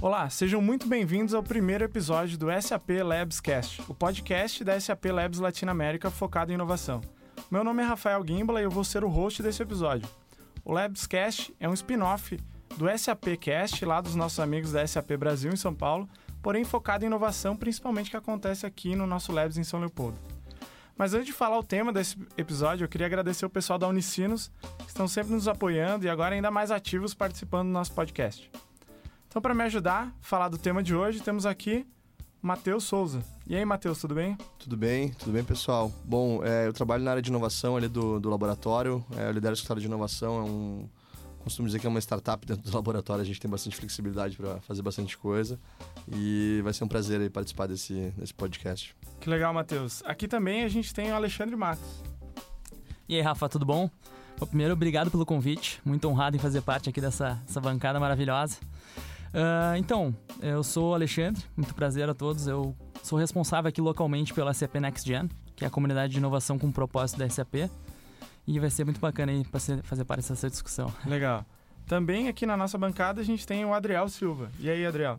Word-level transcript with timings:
Olá, 0.00 0.30
sejam 0.30 0.62
muito 0.62 0.86
bem-vindos 0.86 1.34
ao 1.34 1.42
primeiro 1.42 1.82
episódio 1.82 2.38
do 2.38 2.46
SAP 2.62 2.90
Labs 3.04 3.40
Cast, 3.40 3.82
o 3.88 3.94
podcast 3.94 4.62
da 4.62 4.78
SAP 4.78 5.06
Labs 5.06 5.40
Latinoamérica 5.40 6.08
focado 6.08 6.52
em 6.52 6.54
inovação. 6.54 7.00
Meu 7.50 7.64
nome 7.64 7.82
é 7.82 7.84
Rafael 7.86 8.24
Gimbala 8.24 8.60
e 8.60 8.64
eu 8.64 8.70
vou 8.70 8.84
ser 8.84 9.02
o 9.02 9.08
host 9.08 9.42
desse 9.42 9.60
episódio. 9.60 10.08
O 10.64 10.72
Labs 10.72 11.04
Cast 11.04 11.52
é 11.58 11.68
um 11.68 11.74
spin-off 11.74 12.38
do 12.76 12.86
SAP 12.96 13.36
Cast, 13.40 13.84
lá 13.84 14.00
dos 14.00 14.14
nossos 14.14 14.38
amigos 14.38 14.70
da 14.70 14.86
SAP 14.86 15.16
Brasil 15.18 15.52
em 15.52 15.56
São 15.56 15.74
Paulo, 15.74 16.08
porém 16.40 16.62
focado 16.62 17.04
em 17.04 17.08
inovação, 17.08 17.56
principalmente 17.56 18.08
que 18.08 18.16
acontece 18.16 18.64
aqui 18.64 18.94
no 18.94 19.04
nosso 19.04 19.32
Labs 19.32 19.58
em 19.58 19.64
São 19.64 19.80
Leopoldo. 19.80 20.16
Mas 20.96 21.12
antes 21.12 21.26
de 21.26 21.32
falar 21.32 21.58
o 21.58 21.64
tema 21.64 21.92
desse 21.92 22.16
episódio, 22.36 22.84
eu 22.84 22.88
queria 22.88 23.08
agradecer 23.08 23.44
o 23.44 23.50
pessoal 23.50 23.80
da 23.80 23.88
Unicinos, 23.88 24.52
que 24.78 24.86
estão 24.86 25.08
sempre 25.08 25.32
nos 25.32 25.48
apoiando 25.48 26.06
e 26.06 26.08
agora 26.08 26.36
ainda 26.36 26.52
mais 26.52 26.70
ativos 26.70 27.14
participando 27.14 27.66
do 27.66 27.72
nosso 27.72 27.92
podcast. 27.92 28.48
Então, 29.28 29.42
para 29.42 29.54
me 29.54 29.62
ajudar 29.64 30.06
a 30.06 30.12
falar 30.22 30.48
do 30.48 30.56
tema 30.56 30.82
de 30.82 30.94
hoje, 30.94 31.20
temos 31.20 31.44
aqui 31.44 31.86
Matheus 32.40 32.84
Souza. 32.84 33.22
E 33.46 33.54
aí, 33.54 33.62
Matheus, 33.62 34.00
tudo 34.00 34.14
bem? 34.14 34.38
Tudo 34.58 34.74
bem, 34.74 35.10
tudo 35.10 35.32
bem, 35.32 35.44
pessoal. 35.44 35.92
Bom, 36.02 36.42
é, 36.42 36.66
eu 36.66 36.72
trabalho 36.72 37.04
na 37.04 37.10
área 37.10 37.22
de 37.22 37.28
inovação 37.28 37.76
ali 37.76 37.88
do, 37.88 38.18
do 38.18 38.30
laboratório, 38.30 39.04
é, 39.16 39.28
eu 39.28 39.32
lidero 39.32 39.52
o 39.52 39.54
escritório 39.54 39.80
de 39.82 39.86
inovação, 39.86 40.38
é 40.38 40.42
um... 40.42 40.88
Costumo 41.44 41.66
dizer 41.66 41.78
que 41.78 41.86
é 41.86 41.88
uma 41.88 42.00
startup 42.00 42.44
dentro 42.46 42.62
do 42.62 42.72
laboratório, 42.74 43.22
a 43.22 43.24
gente 43.24 43.40
tem 43.40 43.50
bastante 43.50 43.76
flexibilidade 43.76 44.36
para 44.36 44.60
fazer 44.62 44.82
bastante 44.82 45.16
coisa 45.16 45.58
e 46.10 46.60
vai 46.62 46.72
ser 46.72 46.84
um 46.84 46.88
prazer 46.88 47.20
aí 47.20 47.30
participar 47.30 47.66
desse, 47.66 48.12
desse 48.16 48.34
podcast. 48.34 48.94
Que 49.20 49.30
legal, 49.30 49.52
Matheus. 49.54 50.02
Aqui 50.04 50.26
também 50.26 50.64
a 50.64 50.68
gente 50.68 50.92
tem 50.92 51.10
o 51.10 51.14
Alexandre 51.14 51.54
Matos. 51.54 52.02
E 53.08 53.14
aí, 53.14 53.22
Rafa, 53.22 53.48
tudo 53.48 53.64
bom? 53.64 53.88
Bom, 54.38 54.46
primeiro, 54.46 54.72
obrigado 54.74 55.10
pelo 55.10 55.24
convite. 55.24 55.80
Muito 55.84 56.06
honrado 56.08 56.36
em 56.36 56.38
fazer 56.38 56.60
parte 56.60 56.90
aqui 56.90 57.00
dessa, 57.00 57.40
dessa 57.46 57.60
bancada 57.60 57.98
maravilhosa. 57.98 58.58
Uh, 59.28 59.76
então, 59.76 60.14
eu 60.40 60.62
sou 60.62 60.90
o 60.90 60.94
Alexandre, 60.94 61.42
muito 61.56 61.74
prazer 61.74 62.08
a 62.08 62.14
todos. 62.14 62.46
Eu 62.46 62.74
sou 63.02 63.18
responsável 63.18 63.68
aqui 63.68 63.80
localmente 63.80 64.32
pela 64.32 64.52
SAP 64.54 64.76
Next 64.76 65.06
Gen, 65.06 65.28
que 65.54 65.64
é 65.64 65.68
a 65.68 65.70
comunidade 65.70 66.12
de 66.12 66.18
inovação 66.18 66.58
com 66.58 66.70
propósito 66.72 67.18
da 67.18 67.28
SAP. 67.28 67.70
E 68.46 68.58
vai 68.58 68.70
ser 68.70 68.84
muito 68.84 69.00
bacana 69.00 69.32
aí 69.32 69.44
para 69.44 69.60
fazer 69.82 70.04
parte 70.04 70.28
dessa 70.28 70.48
discussão. 70.48 70.92
Legal. 71.04 71.44
Também 71.86 72.28
aqui 72.28 72.46
na 72.46 72.56
nossa 72.56 72.76
bancada 72.78 73.20
a 73.20 73.24
gente 73.24 73.46
tem 73.46 73.64
o 73.64 73.72
Adriel 73.72 74.08
Silva. 74.08 74.50
E 74.58 74.68
aí, 74.68 74.86
Adriel? 74.86 75.18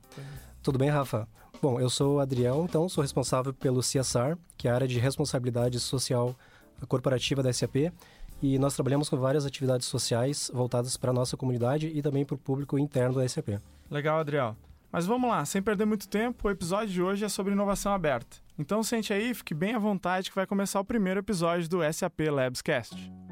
Tudo 0.62 0.78
bem, 0.78 0.90
Rafa? 0.90 1.28
Bom, 1.62 1.80
eu 1.80 1.90
sou 1.90 2.16
o 2.16 2.20
Adriel, 2.20 2.66
então 2.68 2.88
sou 2.88 3.02
responsável 3.02 3.54
pelo 3.54 3.82
CSR, 3.82 4.38
que 4.58 4.68
é 4.68 4.72
a 4.72 4.76
área 4.76 4.88
de 4.88 5.00
responsabilidade 5.00 5.80
social 5.80 6.36
corporativa 6.88 7.44
da 7.44 7.52
SAP. 7.52 7.92
E 8.42 8.58
nós 8.58 8.74
trabalhamos 8.74 9.10
com 9.10 9.18
várias 9.18 9.46
atividades 9.46 9.88
sociais 9.88 10.50
voltadas 10.54 10.96
para 10.96 11.12
a 11.12 11.14
nossa 11.14 11.36
comunidade 11.36 11.88
e 11.88 12.02
também 12.02 12.24
para 12.24 12.36
o 12.36 12.38
público 12.38 12.80
interno 12.80 13.16
da 13.16 13.28
SAP. 13.28 13.60
Legal, 13.90 14.20
Adriel. 14.20 14.56
Mas 14.92 15.06
vamos 15.06 15.30
lá, 15.30 15.46
sem 15.46 15.62
perder 15.62 15.86
muito 15.86 16.08
tempo, 16.08 16.48
o 16.48 16.52
episódio 16.52 16.90
de 16.90 17.02
hoje 17.02 17.24
é 17.24 17.30
sobre 17.30 17.54
inovação 17.54 17.94
aberta. 17.94 18.38
Então 18.58 18.84
sente 18.84 19.14
aí, 19.14 19.34
fique 19.34 19.54
bem 19.54 19.74
à 19.76 19.80
vontade 19.80 20.30
que 20.30 20.36
vai 20.36 20.46
começar 20.46 20.80
o 20.80 20.86
primeiro 20.86 21.20
episódio 21.20 21.70
do 21.70 21.80
SAP 21.94 22.20
Labscast. 22.32 22.96
E 22.96 23.29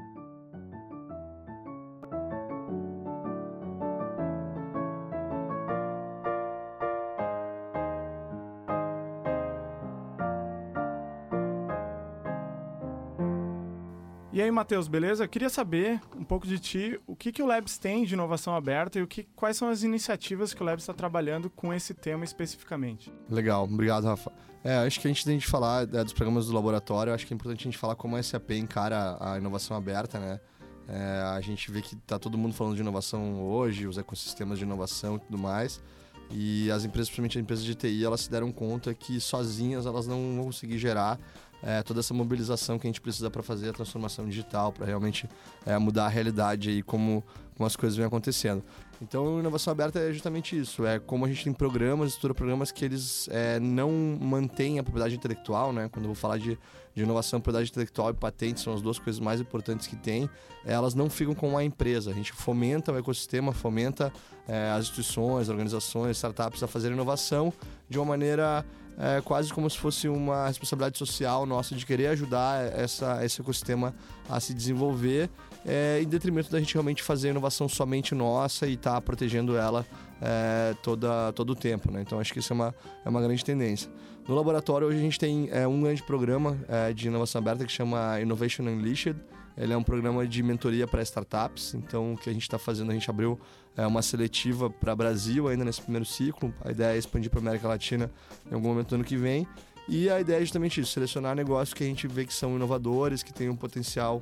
Matheus, 14.57 14.87
beleza? 14.87 15.23
Eu 15.23 15.29
queria 15.29 15.49
saber 15.49 16.01
um 16.17 16.23
pouco 16.23 16.47
de 16.47 16.57
ti, 16.57 16.99
o 17.05 17.15
que, 17.15 17.31
que 17.31 17.43
o 17.43 17.45
Labs 17.45 17.77
tem 17.77 18.03
de 18.03 18.15
inovação 18.15 18.55
aberta 18.55 18.97
e 18.97 19.03
o 19.03 19.07
que, 19.07 19.23
quais 19.35 19.55
são 19.55 19.69
as 19.69 19.83
iniciativas 19.83 20.51
que 20.51 20.63
o 20.63 20.65
Labs 20.65 20.81
está 20.81 20.95
trabalhando 20.95 21.47
com 21.47 21.71
esse 21.71 21.93
tema 21.93 22.25
especificamente. 22.25 23.13
Legal, 23.29 23.65
obrigado, 23.65 24.05
Rafa. 24.05 24.31
É, 24.63 24.77
acho 24.77 24.99
que 24.99 25.07
a 25.07 25.11
gente 25.11 25.23
tem 25.23 25.37
de 25.37 25.45
falar 25.45 25.83
é, 25.83 26.03
dos 26.03 26.11
programas 26.11 26.47
do 26.47 26.53
laboratório, 26.53 27.13
acho 27.13 27.27
que 27.27 27.31
é 27.31 27.35
importante 27.35 27.59
a 27.59 27.63
gente 27.65 27.77
falar 27.77 27.95
como 27.95 28.15
a 28.15 28.23
SAP 28.23 28.49
encara 28.53 29.15
a 29.19 29.37
inovação 29.37 29.77
aberta, 29.77 30.19
né? 30.19 30.39
É, 30.87 31.21
a 31.35 31.39
gente 31.39 31.69
vê 31.69 31.79
que 31.79 31.93
está 31.93 32.17
todo 32.17 32.35
mundo 32.35 32.55
falando 32.55 32.73
de 32.73 32.81
inovação 32.81 33.39
hoje, 33.39 33.85
os 33.85 33.99
ecossistemas 33.99 34.57
de 34.57 34.65
inovação 34.65 35.17
e 35.17 35.19
tudo 35.19 35.37
mais. 35.37 35.83
E 36.31 36.69
as 36.71 36.83
empresas, 36.83 37.09
principalmente 37.09 37.37
as 37.37 37.43
empresas 37.43 37.63
de 37.63 37.75
TI, 37.75 38.03
elas 38.03 38.21
se 38.21 38.31
deram 38.31 38.51
conta 38.51 38.91
que 38.91 39.19
sozinhas 39.19 39.85
elas 39.85 40.07
não 40.07 40.35
vão 40.35 40.45
conseguir 40.45 40.79
gerar 40.79 41.19
é, 41.61 41.81
toda 41.83 41.99
essa 41.99 42.13
mobilização 42.13 42.77
que 42.77 42.87
a 42.87 42.89
gente 42.89 43.01
precisa 43.01 43.29
para 43.29 43.41
fazer 43.41 43.69
a 43.69 43.73
transformação 43.73 44.25
digital, 44.25 44.71
para 44.71 44.85
realmente 44.85 45.27
é, 45.65 45.77
mudar 45.77 46.05
a 46.05 46.09
realidade 46.09 46.71
e 46.71 46.83
como, 46.83 47.23
como 47.55 47.65
as 47.65 47.75
coisas 47.75 47.97
vêm 47.97 48.05
acontecendo. 48.05 48.63
Então, 49.01 49.39
inovação 49.39 49.71
aberta 49.71 49.99
é 49.99 50.11
justamente 50.11 50.57
isso. 50.57 50.85
É 50.85 50.99
como 50.99 51.25
a 51.25 51.27
gente 51.27 51.43
tem 51.43 51.53
programas, 51.53 52.13
estuda 52.13 52.33
programas 52.33 52.71
que 52.71 52.83
eles 52.83 53.29
é, 53.31 53.59
não 53.59 53.91
mantêm 54.19 54.79
a 54.79 54.83
propriedade 54.83 55.15
intelectual, 55.15 55.71
né? 55.71 55.87
Quando 55.91 56.05
eu 56.05 56.09
vou 56.09 56.15
falar 56.15 56.37
de, 56.37 56.57
de 56.95 57.03
inovação, 57.03 57.39
propriedade 57.39 57.69
intelectual 57.69 58.09
e 58.09 58.13
patente 58.13 58.59
são 58.59 58.73
as 58.73 58.81
duas 58.81 58.97
coisas 58.97 59.19
mais 59.19 59.39
importantes 59.39 59.85
que 59.85 59.95
tem. 59.95 60.27
Elas 60.65 60.95
não 60.95 61.11
ficam 61.11 61.35
com 61.35 61.55
a 61.55 61.63
empresa. 61.63 62.09
A 62.09 62.13
gente 62.13 62.33
fomenta 62.33 62.91
o 62.91 62.97
ecossistema, 62.97 63.53
fomenta 63.53 64.11
é, 64.47 64.71
as 64.71 64.85
instituições, 64.85 65.47
organizações, 65.47 66.17
startups 66.17 66.63
a 66.63 66.67
fazer 66.67 66.91
inovação 66.91 67.53
de 67.87 67.99
uma 67.99 68.05
maneira 68.05 68.65
é, 68.97 69.21
quase 69.21 69.53
como 69.53 69.69
se 69.69 69.77
fosse 69.77 70.07
uma 70.07 70.47
responsabilidade 70.47 70.97
social 70.97 71.45
nossa 71.45 71.75
de 71.75 71.85
querer 71.85 72.07
ajudar 72.07 72.65
essa, 72.73 73.23
esse 73.23 73.39
ecossistema 73.39 73.93
a 74.27 74.39
se 74.39 74.53
desenvolver, 74.53 75.29
é, 75.65 75.99
em 76.01 76.07
detrimento 76.07 76.51
da 76.51 76.59
gente 76.59 76.73
realmente 76.73 77.03
fazer 77.03 77.29
inovação 77.29 77.69
somente 77.69 78.15
nossa 78.15 78.65
e 78.65 78.73
estar 78.73 78.93
tá 78.93 79.01
protegendo 79.01 79.55
ela 79.55 79.85
é, 80.21 80.75
toda, 80.81 81.31
todo 81.33 81.51
o 81.51 81.55
tempo. 81.55 81.91
Né? 81.91 82.01
Então 82.01 82.19
acho 82.19 82.33
que 82.33 82.39
isso 82.39 82.51
é 82.51 82.55
uma, 82.55 82.75
é 83.05 83.09
uma 83.09 83.21
grande 83.21 83.45
tendência. 83.45 83.89
No 84.27 84.35
laboratório 84.35 84.87
hoje 84.87 84.97
a 84.97 85.01
gente 85.01 85.19
tem 85.19 85.49
é, 85.51 85.67
um 85.67 85.81
grande 85.81 86.01
programa 86.03 86.57
é, 86.67 86.91
de 86.91 87.07
inovação 87.07 87.39
aberta 87.39 87.65
que 87.65 87.71
chama 87.71 88.19
Innovation 88.19 88.63
Unleashed. 88.63 89.15
Ele 89.57 89.73
é 89.73 89.77
um 89.77 89.83
programa 89.83 90.27
de 90.27 90.43
mentoria 90.43 90.87
para 90.87 91.01
startups. 91.01 91.73
Então 91.73 92.13
o 92.13 92.17
que 92.17 92.29
a 92.29 92.33
gente 92.33 92.43
está 92.43 92.59
fazendo, 92.59 92.91
a 92.91 92.93
gente 92.93 93.09
abriu 93.09 93.39
é, 93.75 93.85
uma 93.87 94.01
seletiva 94.01 94.69
para 94.69 94.95
Brasil 94.95 95.47
ainda 95.47 95.65
nesse 95.65 95.81
primeiro 95.81 96.05
ciclo. 96.05 96.53
A 96.63 96.71
ideia 96.71 96.95
é 96.95 96.97
expandir 96.97 97.31
para 97.31 97.39
América 97.39 97.67
Latina 97.67 98.11
em 98.49 98.53
algum 98.53 98.69
momento 98.69 98.89
do 98.89 98.95
ano 98.95 99.03
que 99.03 99.17
vem. 99.17 99.47
E 99.89 100.09
a 100.09 100.19
ideia 100.19 100.37
é 100.37 100.41
justamente 100.41 100.81
isso, 100.81 100.91
selecionar 100.91 101.35
negócios 101.35 101.73
que 101.73 101.83
a 101.83 101.87
gente 101.87 102.07
vê 102.07 102.25
que 102.25 102.33
são 102.33 102.55
inovadores, 102.55 103.23
que 103.23 103.33
têm 103.33 103.49
um 103.49 103.55
potencial 103.55 104.21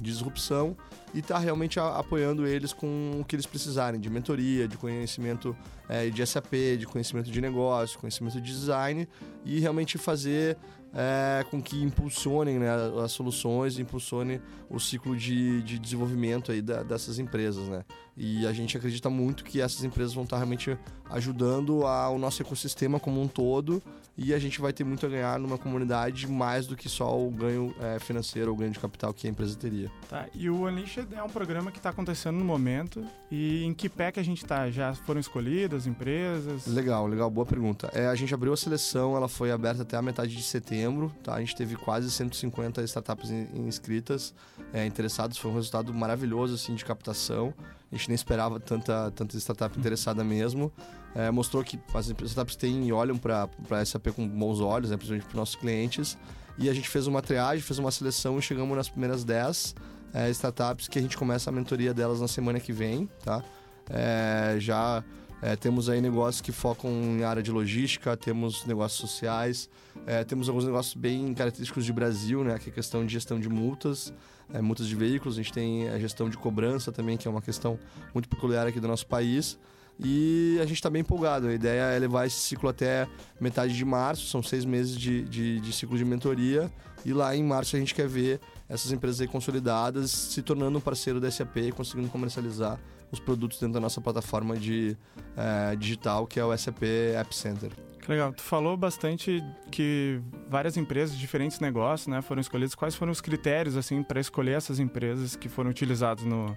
de 0.00 0.10
disrupção 0.10 0.76
e 1.12 1.18
estar 1.18 1.34
tá 1.34 1.40
realmente 1.40 1.80
a, 1.80 1.96
apoiando 1.96 2.46
eles 2.46 2.72
com 2.72 3.18
o 3.20 3.24
que 3.24 3.34
eles 3.34 3.46
precisarem, 3.46 4.00
de 4.00 4.10
mentoria, 4.10 4.68
de 4.68 4.76
conhecimento 4.76 5.56
é, 5.88 6.08
de 6.08 6.24
SAP, 6.26 6.52
de 6.78 6.86
conhecimento 6.86 7.30
de 7.30 7.40
negócio, 7.40 7.98
conhecimento 7.98 8.40
de 8.40 8.52
design 8.52 9.08
e 9.44 9.58
realmente 9.58 9.98
fazer 9.98 10.56
é, 10.92 11.44
com 11.50 11.62
que 11.62 11.80
impulsionem 11.82 12.58
né, 12.58 12.68
as 13.02 13.12
soluções, 13.12 13.78
impulsione 13.78 14.40
o 14.68 14.78
ciclo 14.78 15.16
de, 15.16 15.62
de 15.62 15.78
desenvolvimento 15.78 16.50
aí 16.50 16.60
da, 16.60 16.82
dessas 16.82 17.18
empresas, 17.18 17.68
né? 17.68 17.84
E 18.16 18.46
a 18.46 18.52
gente 18.52 18.76
acredita 18.76 19.08
muito 19.08 19.44
que 19.44 19.60
essas 19.60 19.82
empresas 19.82 20.12
vão 20.12 20.24
estar 20.24 20.36
realmente 20.36 20.76
ajudando 21.08 21.86
ao 21.86 22.18
nosso 22.18 22.42
ecossistema 22.42 23.00
como 23.00 23.20
um 23.20 23.26
todo 23.26 23.82
e 24.16 24.34
a 24.34 24.38
gente 24.38 24.60
vai 24.60 24.72
ter 24.72 24.84
muito 24.84 25.06
a 25.06 25.08
ganhar 25.08 25.38
numa 25.38 25.56
comunidade 25.56 26.26
mais 26.26 26.66
do 26.66 26.76
que 26.76 26.88
só 26.88 27.18
o 27.18 27.30
ganho 27.30 27.74
é, 27.80 27.98
financeiro 27.98 28.50
ou 28.50 28.56
ganho 28.56 28.70
de 28.70 28.78
capital 28.78 29.14
que 29.14 29.26
a 29.26 29.30
empresa 29.30 29.56
teria. 29.56 29.90
Tá, 30.08 30.26
e 30.34 30.50
o 30.50 30.66
Unleashed 30.66 31.08
é 31.14 31.22
um 31.22 31.28
programa 31.28 31.70
que 31.70 31.78
está 31.78 31.90
acontecendo 31.90 32.36
no 32.36 32.44
momento 32.44 33.02
e 33.30 33.64
em 33.64 33.72
que 33.72 33.88
pé 33.88 34.12
que 34.12 34.20
a 34.20 34.22
gente 34.22 34.44
está? 34.44 34.70
Já 34.70 34.92
foram 34.92 35.20
escolhidas 35.20 35.86
empresas? 35.86 36.66
Legal, 36.66 37.06
legal, 37.06 37.30
boa 37.30 37.46
pergunta. 37.46 37.90
É, 37.94 38.06
a 38.06 38.14
gente 38.14 38.34
abriu 38.34 38.52
a 38.52 38.56
seleção, 38.56 39.16
ela 39.16 39.28
foi 39.28 39.50
aberta 39.50 39.82
até 39.82 39.96
a 39.96 40.02
metade 40.02 40.36
de 40.36 40.42
setembro 40.42 40.79
setembro, 40.80 41.12
tá? 41.22 41.34
A 41.34 41.40
gente 41.40 41.54
teve 41.54 41.76
quase 41.76 42.10
150 42.10 42.82
startups 42.82 43.30
inscritas, 43.30 44.34
é, 44.72 44.86
interessadas. 44.86 45.36
Foi 45.36 45.50
um 45.50 45.54
resultado 45.54 45.92
maravilhoso, 45.92 46.54
assim, 46.54 46.74
de 46.74 46.84
captação. 46.84 47.52
A 47.92 47.96
gente 47.96 48.08
nem 48.08 48.14
esperava 48.14 48.58
tanta, 48.58 49.10
tanta 49.10 49.36
startup 49.36 49.78
interessada 49.78 50.24
mesmo. 50.24 50.72
É, 51.14 51.30
mostrou 51.30 51.62
que 51.62 51.78
as 51.92 52.08
startups 52.08 52.56
têm 52.56 52.86
e 52.86 52.92
olham 52.92 53.18
para 53.18 53.48
a 53.70 53.84
SAP 53.84 54.08
com 54.14 54.26
bons 54.26 54.60
olhos, 54.60 54.90
né? 54.90 54.96
principalmente 54.96 55.24
para 55.24 55.32
os 55.32 55.36
nossos 55.36 55.56
clientes. 55.56 56.16
E 56.56 56.68
a 56.68 56.74
gente 56.74 56.88
fez 56.88 57.06
uma 57.06 57.20
triagem, 57.20 57.62
fez 57.62 57.78
uma 57.78 57.90
seleção 57.90 58.38
e 58.38 58.42
chegamos 58.42 58.76
nas 58.76 58.88
primeiras 58.88 59.24
10 59.24 59.74
é, 60.14 60.30
startups 60.30 60.88
que 60.88 60.98
a 60.98 61.02
gente 61.02 61.16
começa 61.16 61.50
a 61.50 61.52
mentoria 61.52 61.92
delas 61.92 62.20
na 62.20 62.28
semana 62.28 62.60
que 62.60 62.72
vem, 62.72 63.08
tá? 63.24 63.42
É, 63.88 64.56
já 64.58 65.02
é, 65.42 65.56
temos 65.56 65.88
aí 65.88 66.00
negócios 66.00 66.40
que 66.40 66.52
focam 66.52 66.90
em 66.90 67.24
área 67.24 67.42
de 67.42 67.50
logística, 67.50 68.16
temos 68.16 68.66
negócios 68.66 69.00
sociais, 69.00 69.70
é, 70.06 70.22
temos 70.22 70.48
alguns 70.48 70.64
negócios 70.64 70.94
bem 70.94 71.32
característicos 71.32 71.84
de 71.84 71.92
Brasil, 71.92 72.44
né? 72.44 72.58
Que 72.58 72.68
é 72.68 72.72
a 72.72 72.74
questão 72.74 73.04
de 73.06 73.12
gestão 73.12 73.40
de 73.40 73.48
multas, 73.48 74.12
é, 74.52 74.60
multas 74.60 74.86
de 74.86 74.94
veículos. 74.94 75.36
A 75.36 75.42
gente 75.42 75.52
tem 75.52 75.88
a 75.88 75.98
gestão 75.98 76.28
de 76.28 76.36
cobrança 76.36 76.92
também, 76.92 77.16
que 77.16 77.26
é 77.26 77.30
uma 77.30 77.40
questão 77.40 77.78
muito 78.12 78.28
peculiar 78.28 78.66
aqui 78.66 78.78
do 78.78 78.88
nosso 78.88 79.06
país. 79.06 79.58
E 80.02 80.58
a 80.60 80.64
gente 80.64 80.76
está 80.76 80.88
bem 80.88 81.00
empolgado. 81.00 81.48
A 81.48 81.54
ideia 81.54 81.82
é 81.82 81.98
levar 81.98 82.26
esse 82.26 82.36
ciclo 82.36 82.68
até 82.68 83.06
metade 83.40 83.74
de 83.74 83.84
março, 83.84 84.26
são 84.26 84.42
seis 84.42 84.64
meses 84.64 84.96
de, 84.96 85.22
de, 85.24 85.60
de 85.60 85.72
ciclo 85.72 85.96
de 85.96 86.04
mentoria. 86.04 86.70
E 87.04 87.12
lá 87.12 87.34
em 87.34 87.42
março 87.42 87.76
a 87.76 87.78
gente 87.78 87.94
quer 87.94 88.08
ver 88.08 88.40
essas 88.68 88.92
empresas 88.92 89.26
consolidadas 89.28 90.10
se 90.10 90.42
tornando 90.42 90.78
um 90.78 90.80
parceiro 90.80 91.20
da 91.20 91.30
SAP 91.30 91.56
e 91.56 91.72
conseguindo 91.72 92.08
comercializar 92.08 92.78
os 93.10 93.18
produtos 93.18 93.58
dentro 93.58 93.74
da 93.74 93.80
nossa 93.80 94.00
plataforma 94.00 94.56
de 94.56 94.96
é, 95.36 95.76
digital, 95.76 96.26
que 96.26 96.38
é 96.38 96.44
o 96.44 96.56
SAP 96.56 96.82
App 97.16 97.34
Center. 97.34 97.70
Que 98.00 98.10
legal. 98.10 98.32
Tu 98.32 98.42
falou 98.42 98.76
bastante 98.76 99.42
que 99.70 100.20
várias 100.48 100.76
empresas, 100.76 101.16
diferentes 101.16 101.60
negócios, 101.60 102.08
né, 102.08 102.22
foram 102.22 102.40
escolhidas. 102.40 102.74
Quais 102.74 102.94
foram 102.94 103.12
os 103.12 103.20
critérios, 103.20 103.76
assim, 103.76 104.02
para 104.02 104.20
escolher 104.20 104.56
essas 104.56 104.78
empresas 104.78 105.36
que 105.36 105.48
foram 105.48 105.70
utilizadas 105.70 106.24
no, 106.24 106.56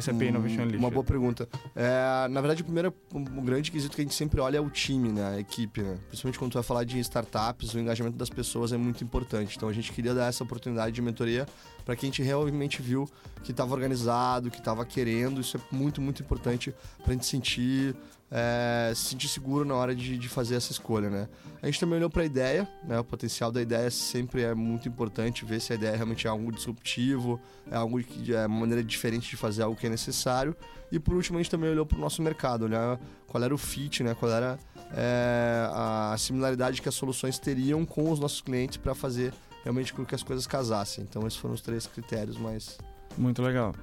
SAP 0.00 0.22
Innovation 0.22 0.62
Unleashed? 0.62 0.78
Uma 0.78 0.90
boa 0.90 1.04
pergunta. 1.04 1.48
É, 1.74 2.28
na 2.28 2.40
verdade, 2.40 2.62
o 2.62 2.64
primeiro 2.64 2.94
o 3.12 3.42
grande 3.42 3.70
quesito 3.70 3.94
que 3.94 4.02
a 4.02 4.04
gente 4.04 4.14
sempre 4.14 4.40
olha 4.40 4.58
é 4.58 4.60
o 4.60 4.70
time, 4.70 5.10
né? 5.10 5.36
A 5.36 5.40
equipe, 5.40 5.82
né? 5.82 5.98
Principalmente 6.08 6.38
quando 6.38 6.52
tu 6.52 6.54
vai 6.54 6.62
falar 6.62 6.84
de 6.84 6.98
startups, 7.00 7.74
o 7.74 7.78
engajamento 7.78 8.16
das 8.16 8.30
pessoas 8.30 8.72
é 8.72 8.76
muito 8.76 9.02
importante. 9.02 9.56
Então 9.56 9.68
a 9.68 9.72
gente 9.72 9.92
queria 9.92 10.14
dar 10.14 10.28
essa 10.28 10.44
oportunidade 10.44 10.94
de 10.94 11.02
mentoria 11.02 11.46
para 11.84 11.94
quem 11.94 12.08
a 12.08 12.12
gente 12.12 12.22
realmente 12.22 12.82
viu 12.82 13.08
que 13.42 13.52
estava 13.52 13.72
organizado, 13.72 14.50
que 14.50 14.58
estava 14.58 14.84
querendo. 14.84 15.40
Isso 15.40 15.56
é 15.56 15.60
muito, 15.74 16.00
muito 16.00 16.22
importante 16.22 16.74
para 17.02 17.12
a 17.12 17.12
gente 17.12 17.26
sentir 17.26 17.94
é, 18.30 18.92
se 18.94 19.10
sentir 19.10 19.28
seguro 19.28 19.64
na 19.64 19.74
hora 19.74 19.94
de, 19.94 20.18
de, 20.18 20.28
fazer 20.28 20.56
essa 20.56 20.72
escolha, 20.72 21.08
né? 21.08 21.28
A 21.62 21.66
gente 21.66 21.78
também 21.78 21.96
olhou 21.98 22.10
para 22.10 22.22
a 22.22 22.24
ideia, 22.24 22.68
né? 22.84 22.98
O 22.98 23.04
potencial 23.04 23.52
da 23.52 23.62
ideia 23.62 23.90
sempre 23.90 24.42
é 24.42 24.54
muito 24.54 24.88
importante, 24.88 25.44
ver 25.44 25.60
se 25.60 25.72
a 25.72 25.76
ideia 25.76 25.94
realmente 25.94 26.26
é 26.26 26.30
algo 26.30 26.50
disruptivo, 26.50 27.40
é 27.70 27.76
algo 27.76 28.02
que 28.02 28.34
é 28.34 28.46
uma 28.46 28.60
maneira 28.60 28.82
diferente 28.82 29.30
de 29.30 29.36
fazer 29.36 29.62
algo 29.62 29.76
que 29.76 29.86
é 29.86 29.90
necessário. 29.90 30.56
E 30.90 30.98
por 30.98 31.14
último, 31.14 31.38
a 31.38 31.42
gente 31.42 31.50
também 31.50 31.70
olhou 31.70 31.86
para 31.86 31.98
o 31.98 32.00
nosso 32.00 32.20
mercado, 32.20 32.64
olhar 32.64 32.98
qual 33.26 33.42
era 33.42 33.54
o 33.54 33.58
fit, 33.58 34.02
né? 34.02 34.14
Qual 34.14 34.30
era 34.30 34.58
é, 34.92 35.68
a 35.72 36.16
similaridade 36.18 36.82
que 36.82 36.88
as 36.88 36.94
soluções 36.94 37.38
teriam 37.38 37.84
com 37.84 38.10
os 38.10 38.18
nossos 38.18 38.40
clientes 38.40 38.76
para 38.76 38.94
fazer 38.94 39.32
realmente 39.62 39.92
com 39.92 40.04
que 40.04 40.14
as 40.14 40.22
coisas 40.22 40.46
casassem. 40.46 41.04
Então, 41.08 41.26
esses 41.26 41.38
foram 41.38 41.54
os 41.54 41.60
três 41.60 41.86
critérios 41.86 42.36
mais... 42.36 42.78
Muito 43.16 43.42
legal. 43.42 43.74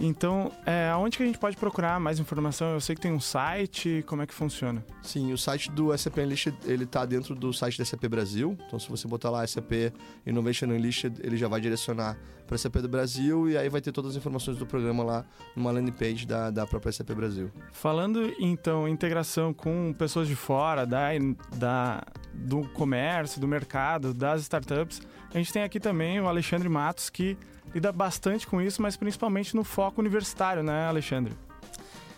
Então, 0.00 0.52
é, 0.64 0.88
aonde 0.90 1.16
que 1.16 1.22
a 1.22 1.26
gente 1.26 1.38
pode 1.38 1.56
procurar 1.56 1.98
mais 1.98 2.18
informação? 2.18 2.74
Eu 2.74 2.80
sei 2.80 2.94
que 2.94 3.00
tem 3.00 3.12
um 3.12 3.20
site, 3.20 4.04
como 4.06 4.22
é 4.22 4.26
que 4.26 4.34
funciona? 4.34 4.84
Sim, 5.02 5.32
o 5.32 5.38
site 5.38 5.70
do 5.70 5.96
SAP 5.96 6.18
Unleashed, 6.18 6.56
ele 6.64 6.86
tá 6.86 7.04
dentro 7.04 7.34
do 7.34 7.52
site 7.52 7.78
da 7.78 7.84
SAP 7.84 8.06
Brasil. 8.06 8.56
Então, 8.66 8.78
se 8.78 8.88
você 8.88 9.08
botar 9.08 9.30
lá 9.30 9.46
SAP 9.46 9.92
Innovation 10.26 10.66
Unleashed, 10.66 11.14
ele 11.20 11.36
já 11.36 11.48
vai 11.48 11.60
direcionar 11.60 12.16
para 12.46 12.54
a 12.54 12.58
SAP 12.58 12.76
do 12.76 12.88
Brasil 12.88 13.48
e 13.48 13.58
aí 13.58 13.68
vai 13.68 13.80
ter 13.80 13.92
todas 13.92 14.12
as 14.12 14.16
informações 14.16 14.56
do 14.56 14.66
programa 14.66 15.04
lá 15.04 15.24
numa 15.54 15.70
landing 15.70 15.92
page 15.92 16.26
da, 16.26 16.50
da 16.50 16.66
própria 16.66 16.90
SAP 16.90 17.10
Brasil. 17.10 17.50
Falando, 17.72 18.32
então, 18.40 18.88
integração 18.88 19.52
com 19.52 19.92
pessoas 19.92 20.26
de 20.26 20.34
fora, 20.34 20.86
da, 20.86 21.10
da, 21.56 22.02
do 22.32 22.62
comércio, 22.68 23.40
do 23.40 23.48
mercado, 23.48 24.14
das 24.14 24.42
startups, 24.42 25.00
a 25.32 25.38
gente 25.38 25.52
tem 25.52 25.62
aqui 25.62 25.78
também 25.78 26.20
o 26.20 26.28
Alexandre 26.28 26.68
Matos, 26.68 27.10
que 27.10 27.36
lida 27.74 27.92
bastante 27.92 28.46
com 28.46 28.60
isso, 28.60 28.80
mas 28.80 28.96
principalmente 28.96 29.54
no 29.54 29.64
foco 29.64 30.00
universitário, 30.00 30.62
né, 30.62 30.86
Alexandre? 30.86 31.34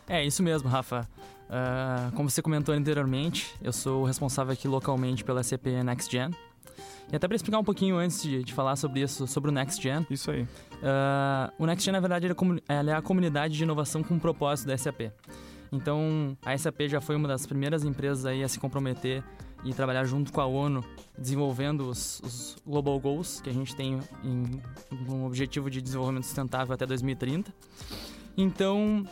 É, 0.09 0.25
isso 0.25 0.43
mesmo, 0.43 0.69
Rafa. 0.69 1.09
Uh, 1.51 2.15
como 2.15 2.31
você 2.31 2.41
comentou 2.41 2.73
anteriormente, 2.73 3.53
eu 3.61 3.73
sou 3.73 4.05
responsável 4.05 4.53
aqui 4.53 4.69
localmente 4.69 5.25
pela 5.25 5.43
CP 5.43 5.83
Next 5.83 6.11
Gen. 6.11 6.31
E 7.13 7.17
até 7.17 7.27
para 7.27 7.35
explicar 7.35 7.59
um 7.59 7.65
pouquinho 7.65 7.97
antes 7.97 8.23
de, 8.23 8.45
de, 8.45 8.53
falar 8.55 8.77
sobre 8.77 9.01
isso, 9.01 9.27
sobre 9.27 9.51
o 9.51 9.53
Next 9.53 9.83
Gen. 9.83 10.06
Isso 10.09 10.31
aí. 10.31 10.43
Uh, 10.43 11.53
o 11.59 11.67
Next 11.67 11.85
Gen, 11.85 11.93
na 11.93 11.99
verdade, 11.99 12.29
é 12.29 12.93
a 12.93 13.03
comunidade 13.03 13.56
de 13.56 13.63
inovação 13.65 14.01
com 14.05 14.17
propósito 14.17 14.69
da 14.69 14.79
SAP. 14.79 15.11
Então, 15.73 16.37
a 16.45 16.56
SAP 16.56 16.83
já 16.89 17.01
foi 17.01 17.17
uma 17.17 17.27
das 17.27 17.47
primeiras 17.47 17.85
empresas 17.85 18.27
aí 18.27 18.45
a 18.45 18.49
se 18.49 18.61
comprometer 18.61 19.25
e 19.65 19.75
trabalhar 19.75 20.05
junto 20.05 20.33
com 20.33 20.41
a 20.41 20.47
ONU, 20.47 20.85
desenvolvendo 21.19 21.89
os, 21.89 22.21
os 22.25 22.57
Global 22.67 22.99
Goals, 22.99 23.41
que 23.41 23.51
a 23.51 23.53
gente 23.53 23.75
tem 23.75 24.01
em, 24.25 24.61
um 25.09 25.25
objetivo 25.25 25.71
de 25.71 25.81
desenvolvimento 25.83 26.25
sustentável 26.25 26.75
até 26.75 26.87
2030. 26.87 27.53
Então, 28.37 29.05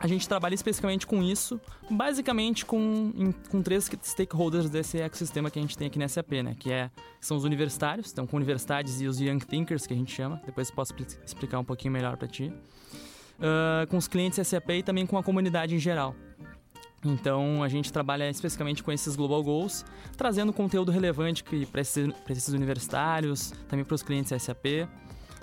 a 0.00 0.06
gente 0.06 0.28
trabalha 0.28 0.54
especificamente 0.54 1.06
com 1.06 1.22
isso, 1.22 1.60
basicamente 1.90 2.64
com, 2.64 3.12
em, 3.16 3.32
com 3.32 3.62
três 3.62 3.90
stakeholders 4.02 4.70
desse 4.70 5.00
ecossistema 5.00 5.50
que 5.50 5.58
a 5.58 5.62
gente 5.62 5.76
tem 5.76 5.88
aqui 5.88 5.98
na 5.98 6.06
SAP, 6.06 6.32
né? 6.44 6.54
Que, 6.58 6.70
é, 6.70 6.90
são 7.20 7.36
os 7.36 7.44
universitários, 7.44 8.12
então 8.12 8.26
com 8.26 8.36
universidades 8.36 9.00
e 9.00 9.06
os 9.06 9.20
Young 9.20 9.40
Thinkers, 9.40 9.86
que 9.86 9.94
a 9.94 9.96
gente 9.96 10.14
chama. 10.14 10.40
Depois 10.44 10.70
posso 10.70 10.94
explicar 11.24 11.58
um 11.58 11.64
pouquinho 11.64 11.92
melhor 11.92 12.16
para 12.16 12.28
ti. 12.28 12.52
Uh, 13.38 13.86
com 13.88 13.96
os 13.96 14.08
clientes 14.08 14.44
SAP 14.46 14.70
e 14.70 14.82
também 14.82 15.06
com 15.06 15.16
a 15.16 15.22
comunidade 15.22 15.74
em 15.74 15.78
geral. 15.78 16.14
Então 17.04 17.62
a 17.62 17.68
gente 17.68 17.92
trabalha 17.92 18.28
especificamente 18.28 18.82
com 18.82 18.90
esses 18.90 19.14
Global 19.14 19.42
Goals, 19.42 19.84
trazendo 20.16 20.52
conteúdo 20.52 20.90
relevante 20.90 21.44
para 21.70 21.80
esses, 21.80 22.08
esses, 22.28 22.48
universitários, 22.48 23.52
também 23.68 23.84
para 23.84 23.94
os 23.94 24.02
clientes 24.02 24.42
SAP, 24.42 24.64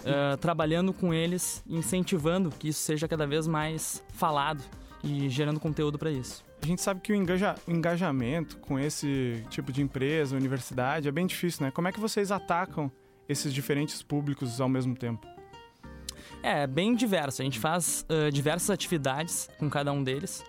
uh, 0.02 0.38
trabalhando 0.38 0.92
com 0.92 1.14
eles, 1.14 1.64
incentivando 1.68 2.50
que 2.50 2.70
isso 2.70 2.82
seja 2.82 3.08
cada 3.08 3.26
vez 3.26 3.48
mais 3.48 4.04
falado 4.10 4.62
e 5.04 5.30
gerando 5.30 5.60
conteúdo 5.60 5.98
para 5.98 6.12
isso. 6.12 6.44
A 6.62 6.66
gente 6.66 6.82
sabe 6.82 7.00
que 7.00 7.14
o, 7.14 7.16
engaja, 7.16 7.56
o 7.68 7.72
engajamento 7.72 8.58
com 8.58 8.80
esse 8.80 9.44
tipo 9.50 9.72
de 9.72 9.82
empresa, 9.82 10.36
universidade, 10.36 11.08
é 11.08 11.12
bem 11.12 11.28
difícil, 11.28 11.64
né? 11.64 11.72
Como 11.72 11.88
é 11.88 11.92
que 11.92 12.00
vocês 12.00 12.32
atacam 12.32 12.92
esses 13.30 13.54
diferentes 13.54 14.02
públicos 14.02 14.60
ao 14.60 14.68
mesmo 14.68 14.96
tempo? 14.96 15.28
É, 16.42 16.66
bem 16.66 16.96
diverso. 16.96 17.42
A 17.42 17.46
gente 17.46 17.60
faz 17.60 18.06
uh, 18.10 18.32
diversas 18.32 18.70
atividades 18.70 19.50
com 19.60 19.70
cada 19.70 19.92
um 19.92 20.04
deles. 20.04 20.44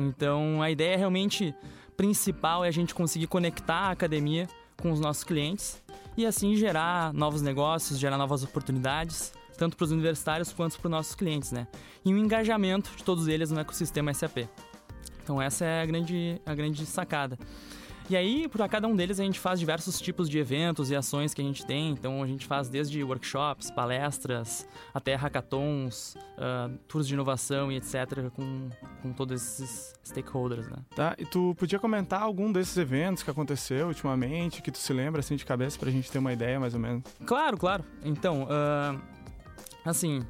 Então, 0.00 0.62
a 0.62 0.70
ideia 0.70 0.96
realmente 0.96 1.54
principal 1.96 2.64
é 2.64 2.68
a 2.68 2.72
gente 2.72 2.94
conseguir 2.94 3.26
conectar 3.26 3.88
a 3.88 3.90
academia 3.90 4.48
com 4.80 4.90
os 4.90 5.00
nossos 5.00 5.22
clientes 5.22 5.82
e 6.16 6.24
assim 6.26 6.56
gerar 6.56 7.12
novos 7.12 7.42
negócios, 7.42 7.98
gerar 7.98 8.16
novas 8.16 8.42
oportunidades, 8.42 9.32
tanto 9.58 9.76
para 9.76 9.84
os 9.84 9.90
universitários 9.90 10.52
quanto 10.52 10.78
para 10.78 10.86
os 10.86 10.90
nossos 10.90 11.14
clientes, 11.14 11.52
né? 11.52 11.66
E 12.04 12.12
o 12.12 12.18
engajamento 12.18 12.90
de 12.96 13.04
todos 13.04 13.28
eles 13.28 13.50
no 13.50 13.60
ecossistema 13.60 14.12
SAP. 14.14 14.48
Então 15.22 15.40
essa 15.40 15.64
é 15.64 15.82
a 15.82 15.86
grande, 15.86 16.40
a 16.46 16.54
grande 16.54 16.84
sacada. 16.86 17.38
E 18.10 18.16
aí, 18.16 18.48
para 18.48 18.68
cada 18.68 18.88
um 18.88 18.96
deles, 18.96 19.20
a 19.20 19.22
gente 19.22 19.38
faz 19.38 19.60
diversos 19.60 20.00
tipos 20.00 20.28
de 20.28 20.36
eventos 20.36 20.90
e 20.90 20.96
ações 20.96 21.32
que 21.32 21.40
a 21.40 21.44
gente 21.44 21.64
tem. 21.64 21.90
Então, 21.90 22.24
a 22.24 22.26
gente 22.26 22.44
faz 22.44 22.68
desde 22.68 23.04
workshops, 23.04 23.70
palestras, 23.70 24.68
até 24.92 25.14
hackathons, 25.14 26.16
uh, 26.16 26.76
tours 26.88 27.06
de 27.06 27.14
inovação 27.14 27.70
e 27.70 27.76
etc., 27.76 28.28
com, 28.34 28.68
com 29.00 29.12
todos 29.12 29.40
esses 29.40 29.94
stakeholders, 30.04 30.66
né? 30.66 30.78
Tá, 30.92 31.14
e 31.18 31.24
tu 31.24 31.54
podia 31.56 31.78
comentar 31.78 32.20
algum 32.20 32.50
desses 32.50 32.76
eventos 32.76 33.22
que 33.22 33.30
aconteceu 33.30 33.86
ultimamente, 33.86 34.60
que 34.60 34.72
tu 34.72 34.78
se 34.78 34.92
lembra, 34.92 35.20
assim, 35.20 35.36
de 35.36 35.46
cabeça, 35.46 35.78
para 35.78 35.88
a 35.88 35.92
gente 35.92 36.10
ter 36.10 36.18
uma 36.18 36.32
ideia, 36.32 36.58
mais 36.58 36.74
ou 36.74 36.80
menos? 36.80 37.04
Claro, 37.24 37.56
claro. 37.56 37.84
Então, 38.02 38.42
uh, 38.42 39.00
assim, 39.84 40.20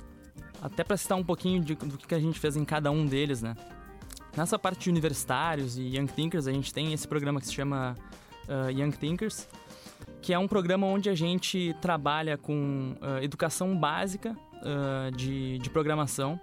até 0.60 0.84
para 0.84 0.98
citar 0.98 1.16
um 1.16 1.24
pouquinho 1.24 1.64
de, 1.64 1.74
do 1.74 1.96
que 1.96 2.14
a 2.14 2.20
gente 2.20 2.38
fez 2.38 2.58
em 2.58 2.64
cada 2.66 2.90
um 2.90 3.06
deles, 3.06 3.40
né? 3.40 3.54
Nessa 4.36 4.58
parte 4.58 4.84
de 4.84 4.90
universitários 4.90 5.76
e 5.76 5.82
Young 5.96 6.06
Thinkers, 6.06 6.46
a 6.46 6.52
gente 6.52 6.72
tem 6.72 6.92
esse 6.92 7.06
programa 7.06 7.40
que 7.40 7.46
se 7.46 7.52
chama 7.52 7.96
uh, 8.48 8.70
Young 8.70 8.92
Thinkers, 8.92 9.48
que 10.22 10.32
é 10.32 10.38
um 10.38 10.46
programa 10.46 10.86
onde 10.86 11.10
a 11.10 11.14
gente 11.14 11.74
trabalha 11.80 12.38
com 12.38 12.94
uh, 13.00 13.22
educação 13.22 13.76
básica 13.76 14.36
uh, 14.62 15.10
de, 15.16 15.58
de 15.58 15.68
programação 15.70 16.40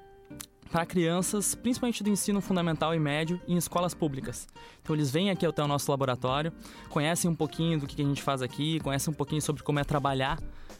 para 0.70 0.86
crianças, 0.86 1.56
principalmente 1.56 2.03
do 2.03 2.10
ensino 2.10 2.41
fundamental 2.41 2.94
e 2.94 3.00
médio, 3.00 3.39
em 3.48 3.56
escolas 3.56 3.94
públicas. 3.94 4.48
Então 4.82 4.94
eles 4.94 5.10
vêm 5.10 5.29
aqui 5.29 5.46
até 5.46 5.63
o 5.63 5.67
nosso 5.67 5.89
laboratório, 5.89 6.51
conhecem 6.89 7.32
um 7.32 7.36
pouquinho 7.36 7.79
do 7.79 7.88
que 7.88 8.01
a 8.01 8.06
gente 8.06 8.22
faz 8.22 8.41
aqui, 8.41 8.82
conhecem 8.82 9.13
um 9.13 9.15
pouquinho 9.15 9.41
sobre 9.41 9.63
como 9.63 9.79
é 9.79 9.86
trabalhar 9.86 10.38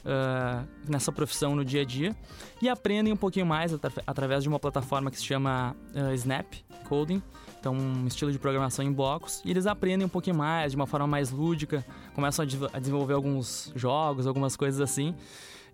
uh, 0.08 0.68
nessa 0.88 1.12
profissão 1.12 1.56
no 1.56 1.64
dia 1.64 1.82
a 1.82 1.86
dia 1.86 2.16
e 2.62 2.70
aprendem 2.70 3.12
um 3.12 3.18
pouquinho 3.18 3.46
mais 3.46 3.72
através 4.06 4.44
de 4.44 4.50
uma 4.50 4.60
plataforma 4.60 5.12
que 5.12 5.18
se 5.18 5.26
chama 5.26 5.76
uh, 5.94 6.14
Snap 6.14 6.54
Coding, 6.88 7.22
então 7.60 7.76
um 7.76 8.08
estilo 8.08 8.32
de 8.32 8.40
programação 8.40 8.86
em 8.86 8.92
blocos, 8.92 9.42
e 9.44 9.52
eles 9.52 9.68
aprendem 9.68 10.06
um 10.06 10.10
pouquinho 10.10 10.38
mais, 10.38 10.72
de 10.72 10.78
uma 10.78 10.88
forma 10.88 11.06
mais 11.06 11.30
lúdica, 11.30 11.86
começam 12.16 12.44
a, 12.44 12.78
a 12.78 12.80
desenvolver 12.80 13.14
alguns 13.14 13.72
jogos, 13.76 14.26
algumas 14.26 14.56
coisas 14.56 14.80
assim. 14.80 15.14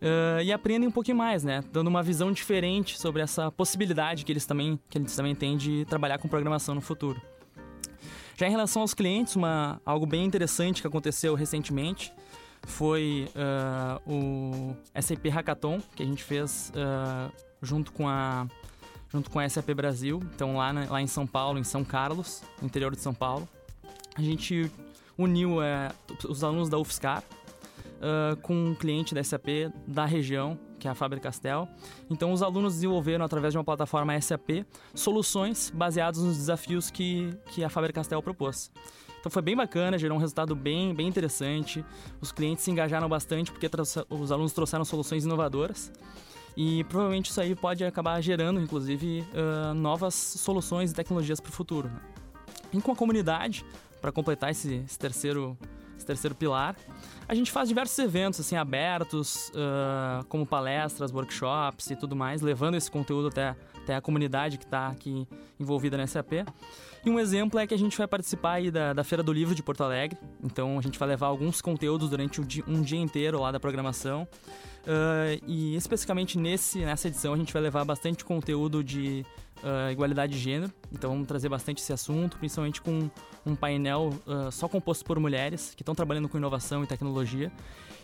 Uh, 0.01 0.41
e 0.43 0.51
aprendem 0.51 0.89
um 0.89 0.91
pouquinho 0.91 1.15
mais, 1.15 1.45
né? 1.45 1.63
Dando 1.71 1.87
uma 1.87 2.03
visão 2.03 2.29
diferente 2.29 2.99
sobre 2.99 3.21
essa 3.21 3.49
possibilidade 3.49 4.25
que 4.25 4.33
eles 4.33 4.45
também, 4.45 4.77
que 4.89 4.97
eles 4.97 5.15
também 5.15 5.33
têm 5.33 5.55
de 5.55 5.85
trabalhar 5.85 6.17
com 6.17 6.27
programação 6.27 6.75
no 6.75 6.81
futuro. 6.81 7.21
Já 8.35 8.47
em 8.47 8.51
relação 8.51 8.81
aos 8.81 8.93
clientes, 8.93 9.37
uma, 9.37 9.79
algo 9.85 10.05
bem 10.05 10.25
interessante 10.25 10.81
que 10.81 10.87
aconteceu 10.87 11.35
recentemente 11.35 12.11
foi 12.65 13.29
uh, 13.35 14.11
o 14.11 14.75
SAP 15.01 15.27
Hackathon, 15.27 15.81
que 15.95 16.03
a 16.03 16.05
gente 16.05 16.23
fez 16.23 16.71
uh, 16.75 17.31
junto 17.61 17.91
com 17.91 18.07
a 18.07 18.47
junto 19.11 19.29
com 19.29 19.37
a 19.37 19.47
SAP 19.47 19.75
Brasil, 19.75 20.19
então 20.33 20.57
lá, 20.57 20.71
lá 20.71 20.99
em 20.99 21.05
São 21.05 21.27
Paulo, 21.27 21.59
em 21.59 21.63
São 21.63 21.83
Carlos, 21.83 22.41
no 22.59 22.65
interior 22.65 22.95
de 22.95 22.99
São 22.99 23.13
Paulo. 23.13 23.47
A 24.15 24.21
gente 24.21 24.71
uniu 25.15 25.59
uh, 25.59 26.27
os 26.27 26.43
alunos 26.43 26.67
da 26.67 26.79
UFSCar 26.79 27.23
com 28.41 28.53
um 28.53 28.75
cliente 28.75 29.15
da 29.15 29.23
SAP 29.23 29.71
da 29.87 30.03
região, 30.03 30.59
que 30.77 30.89
é 30.89 30.91
a 30.91 30.93
Faber-Castell. 30.93 31.69
Então, 32.09 32.33
os 32.33 32.43
alunos 32.43 32.73
desenvolveram, 32.73 33.23
através 33.23 33.53
de 33.53 33.57
uma 33.57 33.63
plataforma 33.63 34.19
SAP, 34.19 34.65
soluções 34.93 35.71
baseadas 35.73 36.21
nos 36.21 36.35
desafios 36.35 36.91
que, 36.91 37.29
que 37.53 37.63
a 37.63 37.69
Faber-Castell 37.69 38.21
propôs. 38.21 38.69
Então 39.23 39.31
foi 39.31 39.41
bem 39.41 39.55
bacana, 39.55 39.97
gerou 39.97 40.17
um 40.17 40.19
resultado 40.19 40.53
bem, 40.53 40.93
bem 40.93 41.07
interessante. 41.07 41.83
Os 42.19 42.29
clientes 42.33 42.61
se 42.61 42.69
engajaram 42.69 43.07
bastante 43.07 43.53
porque 43.53 43.69
os 44.09 44.31
alunos 44.33 44.51
trouxeram 44.51 44.83
soluções 44.83 45.23
inovadoras. 45.23 45.89
E 46.57 46.83
provavelmente 46.83 47.31
isso 47.31 47.39
aí 47.39 47.55
pode 47.55 47.85
acabar 47.85 48.19
gerando, 48.19 48.59
inclusive, 48.59 49.25
uh, 49.31 49.73
novas 49.73 50.13
soluções 50.13 50.91
e 50.91 50.93
tecnologias 50.93 51.39
para 51.39 51.51
o 51.51 51.53
futuro. 51.53 51.87
Né? 51.87 52.01
E 52.73 52.81
com 52.81 52.91
a 52.91 52.95
comunidade, 52.97 53.65
para 54.01 54.11
completar 54.11 54.51
esse, 54.51 54.83
esse, 54.85 54.99
terceiro, 54.99 55.57
esse 55.95 56.05
terceiro 56.05 56.35
pilar, 56.35 56.75
a 57.25 57.33
gente 57.33 57.49
faz 57.49 57.69
diversos 57.69 57.97
eventos 57.99 58.41
assim 58.41 58.57
abertos, 58.57 59.53
uh, 59.55 60.25
como 60.27 60.45
palestras, 60.45 61.13
workshops 61.13 61.89
e 61.91 61.95
tudo 61.95 62.13
mais, 62.13 62.41
levando 62.41 62.75
esse 62.75 62.91
conteúdo 62.91 63.29
até, 63.29 63.55
até 63.83 63.95
a 63.95 64.01
comunidade 64.01 64.57
que 64.57 64.65
está 64.65 64.89
aqui 64.89 65.25
envolvida 65.57 65.95
na 65.95 66.05
SAP. 66.05 66.43
E 67.05 67.09
um 67.09 67.19
exemplo 67.19 67.59
é 67.59 67.67
que 67.67 67.73
a 67.73 67.77
gente 67.77 67.97
vai 67.97 68.07
participar 68.07 68.53
aí 68.53 68.71
da, 68.71 68.93
da 68.93 69.03
Feira 69.03 69.21
do 69.21 69.33
Livro 69.33 69.53
de 69.53 69.61
Porto 69.61 69.83
Alegre. 69.83 70.17
Então 70.41 70.79
a 70.79 70.81
gente 70.81 70.97
vai 70.97 71.09
levar 71.09 71.27
alguns 71.27 71.61
conteúdos 71.61 72.09
durante 72.09 72.39
um 72.39 72.45
dia, 72.45 72.63
um 72.65 72.81
dia 72.81 72.99
inteiro 72.99 73.41
lá 73.41 73.51
da 73.51 73.59
programação. 73.59 74.25
Uh, 74.83 75.43
e 75.45 75.75
especificamente 75.75 76.37
nesse, 76.37 76.79
nessa 76.79 77.09
edição 77.09 77.33
a 77.33 77.37
gente 77.37 77.51
vai 77.51 77.61
levar 77.61 77.83
bastante 77.83 78.23
conteúdo 78.23 78.81
de 78.81 79.25
uh, 79.61 79.91
igualdade 79.91 80.31
de 80.31 80.39
gênero. 80.39 80.71
Então 80.93 81.09
vamos 81.09 81.27
trazer 81.27 81.49
bastante 81.49 81.81
esse 81.81 81.91
assunto, 81.91 82.37
principalmente 82.37 82.81
com 82.81 83.09
um 83.45 83.53
painel 83.53 84.13
uh, 84.25 84.49
só 84.49 84.69
composto 84.69 85.03
por 85.03 85.19
mulheres 85.19 85.73
que 85.75 85.81
estão 85.81 85.93
trabalhando 85.93 86.29
com 86.29 86.37
inovação 86.37 86.85
e 86.85 86.87
tecnologia. 86.87 87.51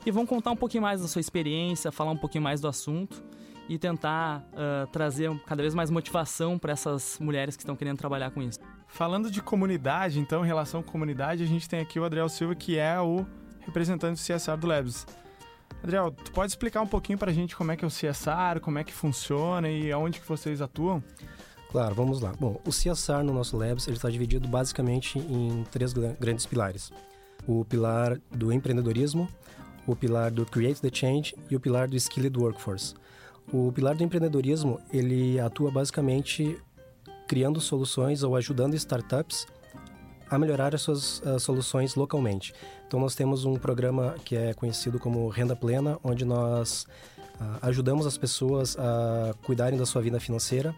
E 0.05 0.11
vão 0.11 0.25
contar 0.25 0.51
um 0.51 0.57
pouquinho 0.57 0.83
mais 0.83 1.01
da 1.01 1.07
sua 1.07 1.21
experiência, 1.21 1.89
falar 1.89 2.11
um 2.11 2.17
pouquinho 2.17 2.43
mais 2.43 2.59
do 2.59 2.67
assunto 2.67 3.23
e 3.67 3.77
tentar 3.77 4.43
trazer 4.91 5.29
cada 5.45 5.61
vez 5.61 5.75
mais 5.75 5.91
motivação 5.91 6.57
para 6.57 6.71
essas 6.71 7.19
mulheres 7.19 7.55
que 7.55 7.61
estão 7.61 7.75
querendo 7.75 7.97
trabalhar 7.99 8.31
com 8.31 8.41
isso. 8.41 8.59
Falando 8.89 9.31
de 9.31 9.41
comunidade, 9.41 10.19
então, 10.19 10.43
em 10.43 10.47
relação 10.47 10.81
à 10.81 10.83
comunidade, 10.83 11.41
a 11.41 11.45
gente 11.45 11.69
tem 11.69 11.79
aqui 11.79 11.99
o 11.99 12.03
Adriel 12.03 12.27
Silva, 12.27 12.53
que 12.55 12.77
é 12.77 12.99
o 12.99 13.25
representante 13.61 14.21
do 14.21 14.25
CSR 14.25 14.57
do 14.57 14.67
Labs. 14.67 15.07
Adriel, 15.81 16.11
tu 16.11 16.31
pode 16.31 16.51
explicar 16.51 16.81
um 16.81 16.87
pouquinho 16.87 17.17
para 17.17 17.31
a 17.31 17.33
gente 17.33 17.55
como 17.55 17.71
é 17.71 17.77
que 17.77 17.85
é 17.85 17.87
o 17.87 17.91
CSR, 17.91 18.59
como 18.61 18.77
é 18.79 18.83
que 18.83 18.91
funciona 18.91 19.69
e 19.69 19.91
aonde 19.91 20.19
que 20.19 20.27
vocês 20.27 20.61
atuam? 20.61 21.01
Claro, 21.71 21.93
vamos 21.95 22.19
lá. 22.19 22.33
Bom, 22.37 22.59
o 22.65 22.71
CSR 22.71 23.23
no 23.23 23.31
nosso 23.31 23.55
Labs 23.55 23.87
está 23.87 24.09
dividido 24.09 24.47
basicamente 24.47 25.19
em 25.19 25.63
três 25.71 25.93
grandes 25.93 26.45
pilares. 26.45 26.91
O 27.47 27.63
pilar 27.63 28.19
do 28.31 28.51
empreendedorismo, 28.51 29.29
o 29.85 29.95
pilar 29.95 30.31
do 30.31 30.45
Create 30.45 30.81
the 30.81 30.89
Change 30.91 31.35
e 31.49 31.55
o 31.55 31.59
pilar 31.59 31.87
do 31.87 31.95
Skilled 31.95 32.37
Workforce. 32.37 32.95
O 33.53 33.71
pilar 33.71 33.95
do 33.95 34.03
empreendedorismo, 34.03 34.79
ele 34.91 35.39
atua 35.39 35.71
basicamente 35.71 36.59
criando 37.29 37.61
soluções 37.61 38.23
ou 38.23 38.35
ajudando 38.35 38.73
startups 38.73 39.45
a 40.27 40.39
melhorar 40.39 40.73
as 40.73 40.81
suas 40.81 41.19
uh, 41.19 41.39
soluções 41.39 41.93
localmente. 41.93 42.53
Então, 42.87 42.99
nós 42.99 43.13
temos 43.13 43.45
um 43.45 43.53
programa 43.53 44.15
que 44.25 44.35
é 44.35 44.51
conhecido 44.55 44.97
como 44.97 45.29
Renda 45.29 45.55
Plena, 45.55 45.99
onde 46.03 46.25
nós 46.25 46.87
uh, 47.39 47.59
ajudamos 47.61 48.07
as 48.07 48.17
pessoas 48.17 48.75
a 48.79 49.35
cuidarem 49.43 49.77
da 49.77 49.85
sua 49.85 50.01
vida 50.01 50.19
financeira. 50.19 50.73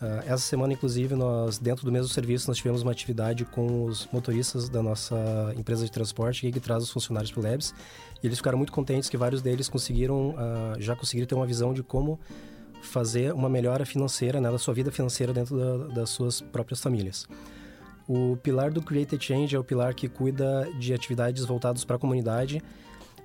Uh, 0.00 0.22
essa 0.26 0.44
semana, 0.44 0.72
inclusive, 0.72 1.16
nós, 1.16 1.58
dentro 1.58 1.84
do 1.84 1.90
mesmo 1.90 2.08
serviço, 2.08 2.46
nós 2.46 2.56
tivemos 2.56 2.82
uma 2.82 2.92
atividade 2.92 3.44
com 3.44 3.84
os 3.84 4.08
motoristas 4.12 4.68
da 4.68 4.80
nossa 4.80 5.52
empresa 5.56 5.84
de 5.84 5.90
transporte, 5.90 6.52
que 6.52 6.60
traz 6.60 6.84
os 6.84 6.90
funcionários 6.90 7.32
para 7.32 7.40
o 7.40 7.42
Labs. 7.42 7.74
E 8.22 8.26
eles 8.28 8.38
ficaram 8.38 8.58
muito 8.58 8.72
contentes 8.72 9.08
que 9.08 9.16
vários 9.16 9.42
deles 9.42 9.68
conseguiram, 9.68 10.34
já 10.78 10.96
conseguiram 10.96 11.26
ter 11.26 11.34
uma 11.34 11.46
visão 11.46 11.74
de 11.74 11.82
como 11.82 12.18
fazer 12.86 13.32
uma 13.32 13.48
melhora 13.48 13.84
financeira 13.84 14.40
né, 14.40 14.50
da 14.50 14.58
sua 14.58 14.74
vida 14.74 14.90
financeira 14.90 15.32
dentro 15.32 15.56
da, 15.56 15.94
das 15.94 16.10
suas 16.10 16.40
próprias 16.40 16.80
famílias. 16.80 17.26
O 18.06 18.36
pilar 18.42 18.70
do 18.70 18.82
Creative 18.82 19.22
Change 19.22 19.56
é 19.56 19.58
o 19.58 19.64
pilar 19.64 19.94
que 19.94 20.08
cuida 20.08 20.68
de 20.78 20.92
atividades 20.92 21.44
voltadas 21.44 21.84
para 21.84 21.96
a 21.96 21.98
comunidade. 21.98 22.62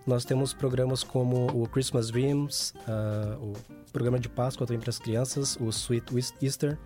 Nós 0.07 0.23
temos 0.23 0.53
programas 0.53 1.03
como 1.03 1.47
o 1.47 1.67
Christmas 1.67 2.09
Dreams, 2.09 2.73
uh, 2.87 3.43
o 3.43 3.53
programa 3.91 4.17
de 4.17 4.29
Páscoa 4.29 4.65
também 4.65 4.79
para 4.79 4.89
as 4.89 4.97
crianças, 4.97 5.57
o 5.59 5.67
Sweet 5.69 6.05
Easter, 6.41 6.77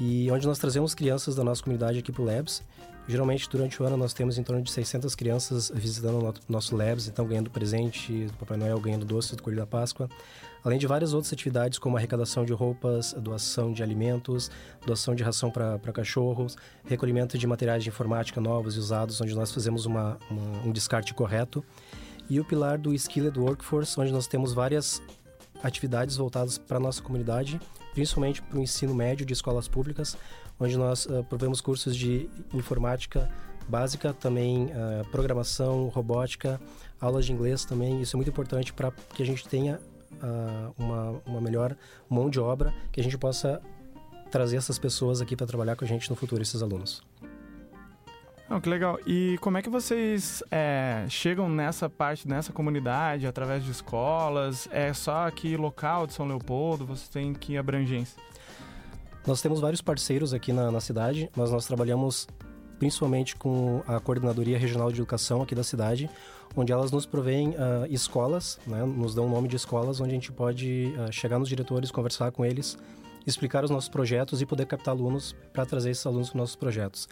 e 0.00 0.30
onde 0.32 0.46
nós 0.46 0.58
trazemos 0.58 0.94
crianças 0.94 1.36
da 1.36 1.44
nossa 1.44 1.62
comunidade 1.62 1.98
aqui 1.98 2.10
para 2.10 2.22
o 2.22 2.24
Labs. 2.24 2.62
Geralmente, 3.08 3.48
durante 3.48 3.82
o 3.82 3.86
ano, 3.86 3.96
nós 3.96 4.12
temos 4.12 4.38
em 4.38 4.42
torno 4.42 4.62
de 4.62 4.70
600 4.70 5.14
crianças 5.14 5.72
visitando 5.74 6.24
o 6.24 6.34
nosso 6.48 6.76
Labs, 6.76 7.08
então 7.08 7.26
ganhando 7.26 7.50
presente 7.50 8.26
do 8.26 8.32
Papai 8.34 8.56
Noel, 8.56 8.78
ganhando 8.80 9.04
doce 9.04 9.34
do 9.34 9.42
Coelho 9.42 9.58
da 9.58 9.66
Páscoa 9.66 10.08
além 10.64 10.78
de 10.78 10.86
várias 10.86 11.12
outras 11.12 11.32
atividades 11.32 11.78
como 11.78 11.96
arrecadação 11.96 12.44
de 12.44 12.52
roupas, 12.52 13.12
doação 13.14 13.72
de 13.72 13.82
alimentos, 13.82 14.50
doação 14.86 15.14
de 15.14 15.22
ração 15.22 15.50
para 15.50 15.78
cachorros, 15.92 16.56
recolhimento 16.84 17.36
de 17.36 17.46
materiais 17.46 17.82
de 17.82 17.88
informática 17.88 18.40
novos 18.40 18.76
e 18.76 18.78
usados, 18.78 19.20
onde 19.20 19.34
nós 19.34 19.50
fazemos 19.50 19.86
uma, 19.86 20.18
uma, 20.30 20.62
um 20.64 20.72
descarte 20.72 21.12
correto, 21.14 21.64
e 22.30 22.38
o 22.38 22.44
pilar 22.44 22.78
do 22.78 22.94
Skilled 22.94 23.38
Workforce, 23.38 23.98
onde 24.00 24.12
nós 24.12 24.26
temos 24.26 24.52
várias 24.52 25.02
atividades 25.62 26.16
voltadas 26.16 26.58
para 26.58 26.76
a 26.76 26.80
nossa 26.80 27.02
comunidade, 27.02 27.60
principalmente 27.92 28.40
para 28.40 28.58
o 28.58 28.62
ensino 28.62 28.94
médio 28.94 29.26
de 29.26 29.32
escolas 29.32 29.68
públicas, 29.68 30.16
onde 30.58 30.76
nós 30.76 31.06
uh, 31.06 31.24
provemos 31.24 31.60
cursos 31.60 31.96
de 31.96 32.28
informática 32.52 33.30
básica, 33.68 34.12
também 34.12 34.66
uh, 34.66 35.08
programação, 35.10 35.88
robótica, 35.88 36.60
aulas 37.00 37.26
de 37.26 37.32
inglês 37.32 37.64
também. 37.64 38.00
Isso 38.00 38.16
é 38.16 38.18
muito 38.18 38.30
importante 38.30 38.72
para 38.72 38.90
que 39.14 39.22
a 39.22 39.26
gente 39.26 39.46
tenha 39.48 39.80
uh, 40.14 40.74
uma, 40.78 41.22
uma 41.26 41.40
melhor 41.40 41.76
mão 42.08 42.28
de 42.28 42.40
obra 42.40 42.74
que 42.90 43.00
a 43.00 43.04
gente 43.04 43.16
possa 43.16 43.60
trazer 44.30 44.56
essas 44.56 44.78
pessoas 44.78 45.20
aqui 45.20 45.36
para 45.36 45.46
trabalhar 45.46 45.76
com 45.76 45.84
a 45.84 45.88
gente 45.88 46.08
no 46.08 46.16
futuro, 46.16 46.42
esses 46.42 46.62
alunos. 46.62 47.02
Oh, 48.54 48.60
que 48.60 48.68
legal. 48.68 48.98
E 49.06 49.38
como 49.40 49.56
é 49.56 49.62
que 49.62 49.70
vocês 49.70 50.42
é, 50.50 51.06
chegam 51.08 51.48
nessa 51.48 51.88
parte, 51.88 52.28
nessa 52.28 52.52
comunidade, 52.52 53.26
através 53.26 53.64
de 53.64 53.70
escolas? 53.70 54.68
É 54.70 54.92
só 54.92 55.26
aqui 55.26 55.56
local 55.56 56.06
de 56.06 56.12
São 56.12 56.26
Leopoldo? 56.26 56.84
Você 56.84 57.10
tem 57.10 57.32
que 57.32 57.56
abrangência? 57.56 58.20
Nós 59.26 59.40
temos 59.40 59.60
vários 59.60 59.80
parceiros 59.80 60.34
aqui 60.34 60.52
na, 60.52 60.70
na 60.70 60.80
cidade, 60.80 61.30
mas 61.36 61.50
nós 61.50 61.64
trabalhamos 61.66 62.26
principalmente 62.78 63.36
com 63.36 63.80
a 63.86 64.00
Coordenadoria 64.00 64.58
Regional 64.58 64.90
de 64.90 64.98
Educação 64.98 65.40
aqui 65.40 65.54
da 65.54 65.62
cidade, 65.62 66.10
onde 66.56 66.72
elas 66.72 66.90
nos 66.90 67.06
provêm 67.06 67.50
uh, 67.50 67.86
escolas, 67.88 68.58
né, 68.66 68.84
nos 68.84 69.14
dão 69.14 69.26
o 69.26 69.30
nome 69.30 69.46
de 69.46 69.54
escolas, 69.54 70.00
onde 70.00 70.10
a 70.10 70.14
gente 70.14 70.32
pode 70.32 70.92
uh, 70.98 71.12
chegar 71.12 71.38
nos 71.38 71.48
diretores, 71.48 71.92
conversar 71.92 72.32
com 72.32 72.44
eles, 72.44 72.76
explicar 73.24 73.62
os 73.62 73.70
nossos 73.70 73.88
projetos 73.88 74.42
e 74.42 74.46
poder 74.46 74.66
captar 74.66 74.94
alunos 74.94 75.36
para 75.52 75.64
trazer 75.64 75.90
esses 75.90 76.04
alunos 76.04 76.30
para 76.30 76.38
os 76.38 76.40
nossos 76.40 76.56
projetos. 76.56 77.08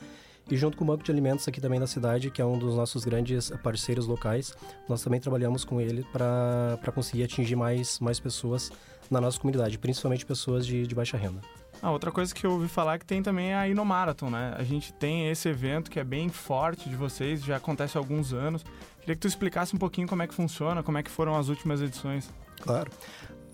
E 0.51 0.57
junto 0.57 0.77
com 0.77 0.83
o 0.83 0.87
Banco 0.89 1.05
de 1.05 1.13
Alimentos 1.13 1.47
aqui 1.47 1.61
também 1.61 1.79
na 1.79 1.87
cidade, 1.87 2.33
que 2.33 2.43
é 2.43 2.45
um 2.45 2.59
dos 2.59 2.75
nossos 2.75 3.05
grandes 3.05 3.51
parceiros 3.63 4.09
locais, 4.09 4.53
nós 4.89 5.01
também 5.01 5.21
trabalhamos 5.21 5.65
com 5.65 5.81
ele 5.81 6.05
para 6.13 6.91
conseguir 6.93 7.23
atingir 7.23 7.55
mais, 7.55 8.01
mais 8.01 8.19
pessoas 8.19 8.73
na 9.09 9.21
nossa 9.21 9.39
comunidade, 9.39 9.79
principalmente 9.79 10.27
pessoas 10.27 10.67
de, 10.67 10.85
de 10.85 10.95
baixa 10.97 11.17
renda. 11.17 11.41
Ah, 11.83 11.91
outra 11.91 12.11
coisa 12.11 12.35
que 12.35 12.47
eu 12.47 12.53
ouvi 12.53 12.69
falar 12.69 12.95
é 12.95 12.99
que 12.99 13.07
tem 13.07 13.23
também 13.23 13.55
a 13.55 13.67
Inomarathon, 13.67 14.29
né? 14.29 14.55
A 14.57 14.63
gente 14.63 14.93
tem 14.93 15.29
esse 15.31 15.49
evento 15.49 15.91
que 15.91 15.99
é 15.99 16.05
bem 16.05 16.29
forte 16.29 16.89
de 16.89 16.97
vocês, 16.97 17.43
já 17.43 17.57
acontece 17.57 17.97
há 17.97 18.01
alguns 18.01 18.33
anos. 18.33 18.65
Queria 19.01 19.15
que 19.15 19.21
tu 19.21 19.29
explicasse 19.29 19.75
um 19.75 19.79
pouquinho 19.79 20.07
como 20.07 20.23
é 20.23 20.27
que 20.27 20.35
funciona, 20.35 20.83
como 20.83 20.99
é 20.99 21.03
que 21.03 21.11
foram 21.11 21.37
as 21.37 21.49
últimas 21.49 21.81
edições. 21.81 22.31
Claro. 22.61 22.91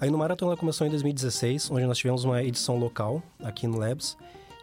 A 0.00 0.06
Inomarathon 0.06 0.46
ela 0.46 0.56
começou 0.56 0.86
em 0.86 0.90
2016, 0.90 1.70
onde 1.70 1.86
nós 1.86 1.98
tivemos 1.98 2.24
uma 2.24 2.42
edição 2.42 2.76
local 2.76 3.22
aqui 3.42 3.66
no 3.66 3.78
Labs. 3.78 4.16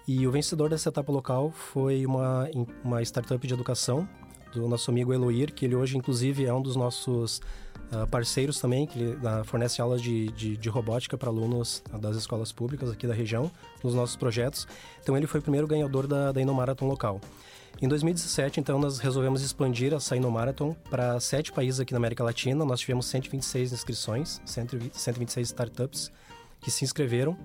E 0.05 0.27
o 0.27 0.31
vencedor 0.31 0.69
dessa 0.69 0.89
etapa 0.89 1.11
local 1.11 1.49
foi 1.49 2.05
uma, 2.05 2.49
uma 2.83 3.01
startup 3.01 3.47
de 3.47 3.53
educação 3.53 4.07
do 4.53 4.67
nosso 4.67 4.89
amigo 4.91 5.13
Eloir, 5.13 5.53
que 5.53 5.65
ele 5.65 5.75
hoje, 5.75 5.97
inclusive, 5.97 6.45
é 6.45 6.53
um 6.53 6.61
dos 6.61 6.75
nossos 6.75 7.39
uh, 7.91 8.07
parceiros 8.09 8.59
também, 8.59 8.85
que 8.85 8.99
ele, 8.99 9.15
uh, 9.15 9.43
fornece 9.43 9.81
aulas 9.81 10.01
de, 10.01 10.27
de, 10.31 10.57
de 10.57 10.69
robótica 10.69 11.17
para 11.17 11.29
alunos 11.29 11.83
das 11.99 12.15
escolas 12.15 12.51
públicas 12.51 12.91
aqui 12.91 13.07
da 13.07 13.13
região, 13.13 13.51
nos 13.83 13.93
nossos 13.93 14.15
projetos. 14.15 14.67
Então, 15.01 15.17
ele 15.17 15.27
foi 15.27 15.39
o 15.39 15.43
primeiro 15.43 15.67
ganhador 15.67 16.07
da, 16.07 16.31
da 16.31 16.41
Inomarathon 16.41 16.87
local. 16.87 17.19
Em 17.81 17.87
2017, 17.87 18.59
então, 18.59 18.79
nós 18.79 18.99
resolvemos 18.99 19.41
expandir 19.41 19.93
a 19.93 20.29
Marathon 20.29 20.73
para 20.89 21.19
sete 21.19 21.51
países 21.51 21.79
aqui 21.79 21.91
na 21.91 21.97
América 21.97 22.23
Latina. 22.23 22.63
Nós 22.63 22.79
tivemos 22.79 23.07
126 23.07 23.73
inscrições, 23.73 24.41
126 24.45 25.47
startups 25.47 26.11
que 26.61 26.71
se 26.71 26.85
inscreveram. 26.85 27.37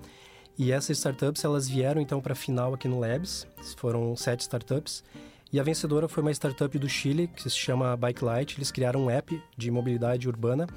E 0.57 0.71
essas 0.71 0.97
startups, 0.97 1.43
elas 1.43 1.67
vieram 1.67 2.01
então 2.01 2.21
para 2.21 2.33
a 2.33 2.35
final 2.35 2.73
aqui 2.73 2.87
no 2.87 2.99
Labs. 2.99 3.47
Foram 3.77 4.15
sete 4.15 4.41
startups. 4.41 5.03
E 5.51 5.59
a 5.59 5.63
vencedora 5.63 6.07
foi 6.07 6.21
uma 6.21 6.31
startup 6.31 6.77
do 6.77 6.87
Chile 6.87 7.27
que 7.27 7.41
se 7.41 7.57
chama 7.57 7.97
Bike 7.97 8.23
Light. 8.23 8.55
Eles 8.57 8.71
criaram 8.71 9.05
um 9.05 9.09
app 9.09 9.41
de 9.57 9.71
mobilidade 9.71 10.27
urbana, 10.27 10.67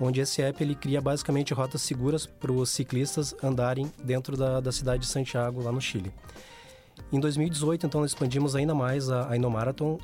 onde 0.00 0.20
esse 0.20 0.40
app 0.40 0.62
ele 0.62 0.76
cria 0.76 1.00
basicamente 1.00 1.52
rotas 1.52 1.82
seguras 1.82 2.24
para 2.24 2.52
os 2.52 2.70
ciclistas 2.70 3.34
andarem 3.42 3.92
dentro 4.02 4.36
da, 4.36 4.60
da 4.60 4.70
cidade 4.70 5.02
de 5.02 5.08
Santiago, 5.08 5.60
lá 5.62 5.72
no 5.72 5.80
Chile. 5.80 6.12
Em 7.12 7.18
2018, 7.18 7.84
então, 7.84 8.00
nós 8.00 8.12
expandimos 8.12 8.54
ainda 8.54 8.74
mais 8.74 9.10
a, 9.10 9.28
a 9.28 9.36
Inomarathon, 9.36 9.98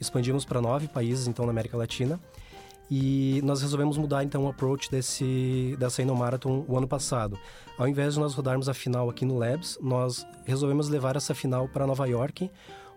expandimos 0.00 0.44
para 0.44 0.60
nove 0.62 0.88
países, 0.88 1.28
então, 1.28 1.44
na 1.44 1.52
América 1.52 1.76
Latina. 1.76 2.18
E 2.90 3.40
nós 3.44 3.62
resolvemos 3.62 3.96
mudar 3.96 4.24
então 4.24 4.44
o 4.46 4.48
approach 4.48 4.90
desse, 4.90 5.76
dessa 5.78 6.04
Marathon 6.04 6.64
o 6.66 6.76
ano 6.76 6.88
passado. 6.88 7.38
Ao 7.78 7.86
invés 7.86 8.14
de 8.14 8.20
nós 8.20 8.34
rodarmos 8.34 8.68
a 8.68 8.74
final 8.74 9.08
aqui 9.08 9.24
no 9.24 9.38
Labs, 9.38 9.78
nós 9.80 10.26
resolvemos 10.44 10.88
levar 10.88 11.14
essa 11.14 11.32
final 11.32 11.68
para 11.68 11.86
Nova 11.86 12.08
York, 12.08 12.50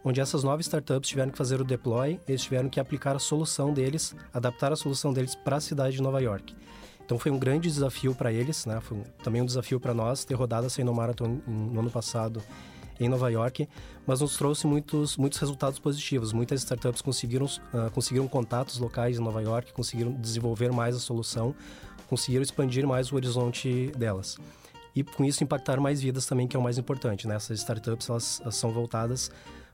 onde 0.04 0.20
essas 0.20 0.44
nove 0.44 0.62
startups 0.62 1.10
tiveram 1.10 1.32
que 1.32 1.38
fazer 1.38 1.62
o 1.62 1.64
deploy, 1.64 2.20
eles 2.28 2.42
tiveram 2.42 2.70
que 2.70 2.80
aplicar 2.80 3.16
a 3.16 3.20
solução 3.20 3.74
deles, 3.74 4.16
adaptar 4.34 4.72
a 4.72 4.76
solução 4.76 5.14
deles 5.14 5.36
para 5.36 5.58
a 5.58 5.62
cidade 5.62 5.96
de 5.96 6.02
Nova 6.02 6.22
York. 6.22 6.56
Então 7.06 7.20
foi 7.20 7.32
um 7.32 7.38
grande 7.38 7.70
desafio 7.70 8.16
para 8.16 8.32
eles, 8.32 8.66
né? 8.66 8.80
Foi 8.82 8.98
também 9.24 9.42
um 9.42 9.46
desafio 9.46 9.80
para 9.80 9.94
nós 9.94 10.24
ter 10.24 10.36
rodado 10.36 10.68
essa 10.68 10.84
Marathon 10.84 11.40
no 11.46 11.80
ano 11.80 11.92
passado 11.92 12.42
em 13.00 13.10
Nova 13.10 13.30
York, 13.30 13.68
mas 14.06 14.22
nos 14.22 14.38
trouxe 14.38 14.68
muitos, 14.68 15.18
muitos 15.18 15.40
resultados 15.40 15.80
positivos. 15.80 16.32
Muitas 16.32 16.62
startups 16.62 17.02
conseguiram, 17.02 17.46
uh, 17.46 17.92
conseguiram 17.94 18.28
contatos 18.28 18.78
locais 18.78 19.18
em 19.18 19.22
Nova 19.22 19.42
York, 19.42 19.74
conseguiram 19.74 20.14
desenvolver 20.14 20.72
mais 20.72 20.96
a 20.96 21.00
solução, 21.00 21.56
conseguiram 22.08 22.44
expandir 22.44 22.88
mais 22.88 23.12
o 23.12 23.16
horizonte 23.16 23.92
delas. 23.98 24.38
E 24.96 25.04
com 25.04 25.26
isso 25.26 25.44
impactar 25.44 25.80
mais 25.80 26.02
vidas 26.02 26.26
também, 26.26 26.48
que 26.48 26.56
é 26.56 26.60
o 26.60 26.64
mais 26.64 26.78
importante. 26.78 27.28
Né? 27.28 27.36
Essas 27.36 27.60
startups 27.60 28.10
elas, 28.10 28.42
elas 28.42 28.56
são 28.56 28.72
voltadas 28.72 29.32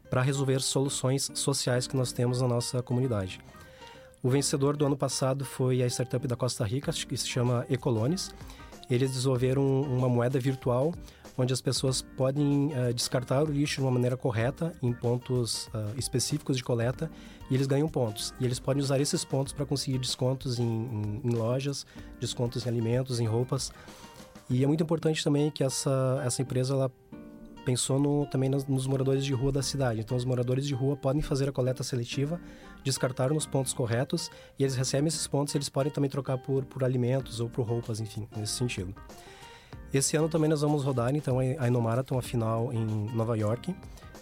para 0.10 0.22
resolver 0.22 0.62
soluções 0.62 1.30
sociais 1.34 1.88
que 1.88 1.96
nós 1.96 2.12
temos 2.12 2.42
na 2.42 2.48
nossa 2.48 2.82
comunidade. 2.82 3.40
O 4.22 4.30
vencedor 4.30 4.76
do 4.76 4.86
ano 4.86 4.98
passado 4.98 5.46
foi 5.46 5.82
a 5.82 5.88
startup 5.88 6.28
da 6.28 6.36
Costa 6.36 6.66
Rica, 6.66 6.92
que 6.92 7.16
se 7.16 7.28
chama 7.28 7.66
Ecolones. 7.70 8.34
Eles 8.90 9.12
desenvolveram 9.12 9.82
uma 9.82 10.10
moeda 10.10 10.40
virtual 10.40 10.94
onde 11.42 11.54
as 11.54 11.62
pessoas 11.62 12.02
podem 12.02 12.68
uh, 12.68 12.94
descartar 12.94 13.44
o 13.44 13.46
lixo 13.46 13.76
de 13.76 13.82
uma 13.82 13.92
maneira 13.92 14.18
correta 14.18 14.74
em 14.84 14.92
pontos 14.92 15.68
uh, 15.68 15.98
específicos 15.98 16.58
de 16.58 16.64
coleta 16.64 17.10
e 17.50 17.56
eles 17.56 17.66
ganham 17.66 17.88
pontos. 17.88 18.34
E 18.40 18.46
eles 18.46 18.60
podem 18.60 18.84
usar 18.84 19.00
esses 19.00 19.24
pontos 19.24 19.54
para 19.54 19.66
conseguir 19.66 20.00
descontos 20.00 20.60
em, 20.60 20.66
em, 20.66 21.22
em, 21.24 21.30
lojas, 21.30 21.86
descontos 22.20 22.66
em 22.66 22.70
alimentos, 22.70 23.22
em 23.22 23.26
roupas. 23.26 23.72
E 24.50 24.64
é 24.64 24.68
muito 24.68 24.84
importante 24.84 25.24
também 25.24 25.50
que 25.50 25.64
essa, 25.64 26.22
essa 26.26 26.42
empresa 26.42 26.74
ela 26.74 26.92
pensou 27.66 28.00
no, 28.00 28.26
também 28.26 28.50
nos, 28.50 28.66
nos, 28.66 28.88
moradores 28.88 29.24
de 29.24 29.34
rua 29.34 29.52
da 29.52 29.62
cidade. 29.62 30.00
Então, 30.00 30.16
os 30.16 30.26
moradores 30.26 30.66
de 30.66 30.74
rua 30.74 30.96
podem 30.96 31.22
fazer 31.22 31.50
a 31.50 31.52
coleta 31.52 31.84
seletiva, 31.84 32.40
descartar 32.84 33.32
nos 33.32 33.46
pontos 33.46 33.74
corretos 33.74 34.30
e 34.58 34.64
eles 34.64 34.76
recebem 34.76 35.08
esses 35.08 35.28
pontos 35.28 35.54
e 35.54 35.58
eles 35.58 35.70
podem 35.70 35.92
também 35.92 36.10
trocar 36.10 36.38
por, 36.38 36.66
por 36.66 36.84
alimentos 36.84 37.40
ou 37.40 37.50
por 37.50 37.68
roupas, 37.68 38.00
enfim, 38.00 38.28
nesse 38.36 38.54
sentido. 38.54 38.94
Esse 39.94 40.16
ano 40.16 40.30
também 40.30 40.50
nós 40.50 40.62
vamos 40.62 40.84
rodar, 40.84 41.16
então, 41.16 41.40
a 41.40 41.68
Inomarathon, 41.68 42.18
a 42.18 42.22
final 42.22 42.72
em 42.72 42.86
Nova 43.14 43.38
York. 43.38 43.76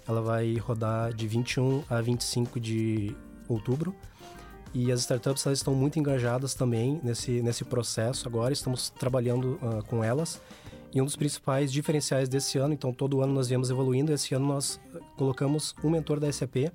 Ela 0.07 0.21
vai 0.21 0.55
rodar 0.55 1.13
de 1.13 1.27
21 1.27 1.83
a 1.89 2.01
25 2.01 2.59
de 2.59 3.15
outubro. 3.47 3.93
E 4.73 4.91
as 4.91 5.01
startups 5.01 5.45
elas 5.45 5.59
estão 5.59 5.73
muito 5.73 5.97
engajadas 5.99 6.53
também 6.53 6.99
nesse, 7.03 7.41
nesse 7.41 7.65
processo 7.65 8.27
agora, 8.27 8.53
estamos 8.53 8.89
trabalhando 8.89 9.59
uh, 9.61 9.83
com 9.87 10.03
elas. 10.03 10.41
E 10.93 11.01
um 11.01 11.05
dos 11.05 11.15
principais 11.15 11.71
diferenciais 11.71 12.29
desse 12.29 12.57
ano, 12.57 12.73
então 12.73 12.93
todo 12.93 13.21
ano 13.21 13.33
nós 13.33 13.47
viemos 13.47 13.69
evoluindo, 13.69 14.11
esse 14.13 14.33
ano 14.33 14.47
nós 14.47 14.79
colocamos 15.17 15.75
um 15.83 15.89
mentor 15.89 16.19
da 16.19 16.31
SAP 16.31 16.71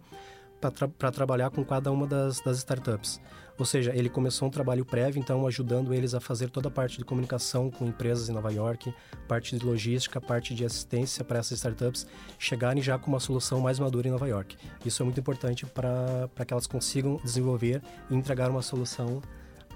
para 0.60 0.70
tra 0.70 1.10
trabalhar 1.10 1.50
com 1.50 1.64
cada 1.64 1.90
uma 1.90 2.06
das, 2.06 2.40
das 2.40 2.58
startups. 2.58 3.20
Ou 3.58 3.66
seja, 3.66 3.92
ele 3.94 4.08
começou 4.08 4.48
um 4.48 4.50
trabalho 4.50 4.84
prévio, 4.84 5.20
então 5.20 5.46
ajudando 5.46 5.92
eles 5.92 6.14
a 6.14 6.20
fazer 6.20 6.48
toda 6.50 6.68
a 6.68 6.70
parte 6.70 6.98
de 6.98 7.04
comunicação 7.04 7.70
com 7.70 7.86
empresas 7.86 8.28
em 8.28 8.32
Nova 8.32 8.50
York, 8.52 8.94
parte 9.28 9.56
de 9.56 9.64
logística, 9.64 10.20
parte 10.20 10.54
de 10.54 10.64
assistência 10.64 11.24
para 11.24 11.38
essas 11.38 11.58
startups 11.58 12.06
chegarem 12.38 12.82
já 12.82 12.98
com 12.98 13.10
uma 13.10 13.20
solução 13.20 13.60
mais 13.60 13.78
madura 13.78 14.08
em 14.08 14.10
Nova 14.10 14.28
York. 14.28 14.56
Isso 14.84 15.02
é 15.02 15.04
muito 15.04 15.20
importante 15.20 15.66
para 15.66 16.44
que 16.46 16.52
elas 16.52 16.66
consigam 16.66 17.20
desenvolver 17.22 17.82
e 18.10 18.14
entregar 18.14 18.50
uma 18.50 18.62
solução 18.62 19.20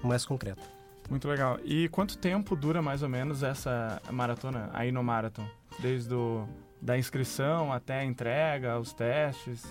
mais 0.02 0.24
concreta. 0.24 0.75
Muito 1.08 1.28
legal. 1.28 1.58
E 1.64 1.88
quanto 1.88 2.18
tempo 2.18 2.56
dura 2.56 2.82
mais 2.82 3.02
ou 3.02 3.08
menos 3.08 3.42
essa 3.42 4.00
maratona, 4.10 4.70
aí 4.72 4.90
no 4.90 5.02
Marathon? 5.02 5.46
Desde 5.78 6.08
do, 6.08 6.46
da 6.80 6.98
inscrição 6.98 7.72
até 7.72 8.00
a 8.00 8.04
entrega, 8.04 8.78
os 8.78 8.92
testes? 8.92 9.64